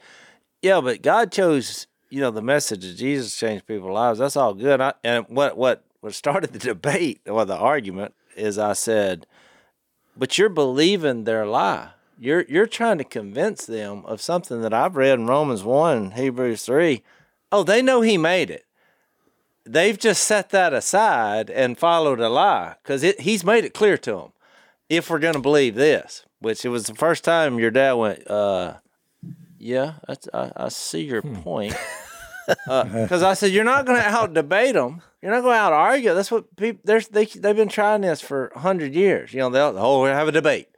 [0.61, 4.19] yeah, but God chose, you know, the message of Jesus changed people's lives.
[4.19, 4.79] That's all good.
[4.79, 9.25] I, and what what what started the debate or the argument is I said,
[10.15, 11.89] but you're believing their lie.
[12.19, 16.13] You're you're trying to convince them of something that I've read in Romans one, and
[16.13, 17.03] Hebrews three.
[17.51, 18.65] Oh, they know He made it.
[19.67, 24.11] They've just set that aside and followed a lie because He's made it clear to
[24.11, 24.31] them.
[24.89, 28.29] If we're going to believe this, which it was the first time your dad went,
[28.29, 28.75] uh,
[29.57, 31.75] yeah, that's, I, I see your point.
[32.47, 35.01] Because I said you're not going to out debate them.
[35.21, 36.13] You're not going to out argue.
[36.13, 36.79] That's what people.
[36.85, 39.33] They they've been trying this for hundred years.
[39.33, 40.69] You know they'll oh we have a debate.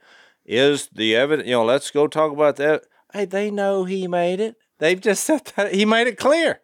[0.45, 1.47] Is the evidence?
[1.47, 2.85] You know let's go talk about that.
[3.13, 4.55] Hey, they know he made it.
[4.79, 6.61] They've just said that he made it clear.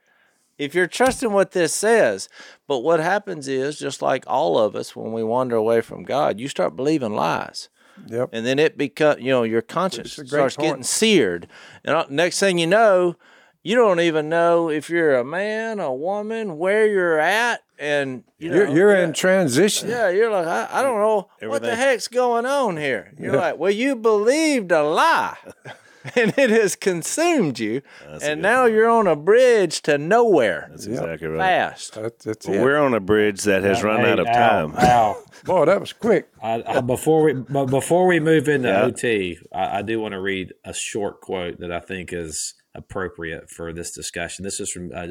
[0.58, 2.30] If you're trusting what this says,
[2.68, 6.40] but what happens is just like all of us when we wander away from God,
[6.40, 7.70] you start believing lies.
[8.08, 8.32] Yep.
[8.34, 10.68] and then it becomes, you know your conscience a starts point.
[10.68, 11.48] getting seared.
[11.86, 13.16] And uh, next thing you know
[13.64, 18.50] you don't even know if you're a man a woman where you're at and you
[18.50, 19.88] know, You're, you're yeah, in transition.
[19.90, 23.14] yeah you're like i, I don't know what the heck's going on here.
[23.18, 25.38] You're like well you believed a lie
[26.16, 27.82] and it has consumed you
[28.22, 31.40] and now you're on a bridge to nowhere That's exactly right.
[31.40, 32.62] fast That, that's Well, it.
[32.64, 34.76] we're on a bridge that has run Hey, out of Al, time.
[34.78, 36.28] Al, Boy, that was quick.
[36.42, 38.84] I, I, before we but before we move into Yeah.
[38.84, 43.50] OT, I, I do want to read a short quote that I think is appropriate
[43.50, 44.44] for this discussion.
[44.44, 45.08] This is from uh,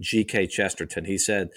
[0.00, 0.46] G.K.
[0.48, 1.04] Chesterton.
[1.04, 1.50] He said,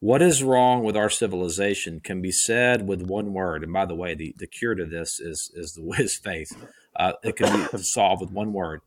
[0.00, 3.94] "What is wrong with our civilization can be said with one word." And by the
[3.94, 6.52] way, the, the cure to this is is the is faith.
[6.96, 8.80] Uh, it can be solved with one word: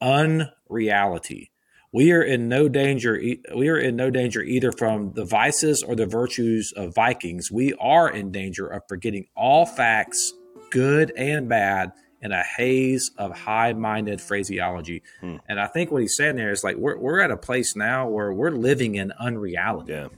[0.00, 1.50] unreality.
[1.92, 3.20] We are in no danger.
[3.54, 7.50] We are in no danger either from the vices or the virtues of Vikings.
[7.50, 10.32] We are in danger of forgetting all facts,
[10.70, 15.02] good and bad, in a haze of high-minded phraseology.
[15.48, 18.08] And I think what he's saying there is like we're we're at a place now
[18.08, 19.92] where we're living in unreality.
[19.92, 20.08] Yeah.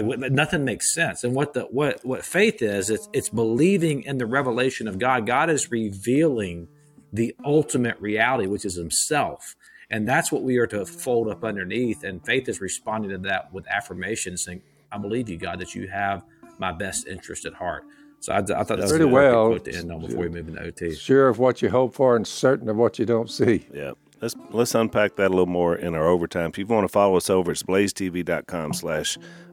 [0.00, 1.24] Like nothing makes sense.
[1.24, 5.26] And what the what what faith is, it's it's believing in the revelation of God.
[5.26, 6.68] God is revealing
[7.12, 9.54] the ultimate reality, which is Himself,
[9.90, 12.04] and that's what we are to fold up underneath.
[12.04, 15.88] And faith is responding to that with affirmation, saying, "I believe you, God, that you
[15.88, 16.24] have
[16.58, 17.84] my best interest at heart."
[18.20, 19.46] So I, I thought that was Pretty a perfect well.
[19.48, 20.94] quote to end on before we move into OT.
[20.94, 23.66] Sure of what you hope for and certain of what you don't see.
[23.72, 23.92] Yeah.
[24.20, 26.48] Let's let's unpack that a little more in our overtime.
[26.50, 29.18] If you want to follow us over, it's blazetv.com slash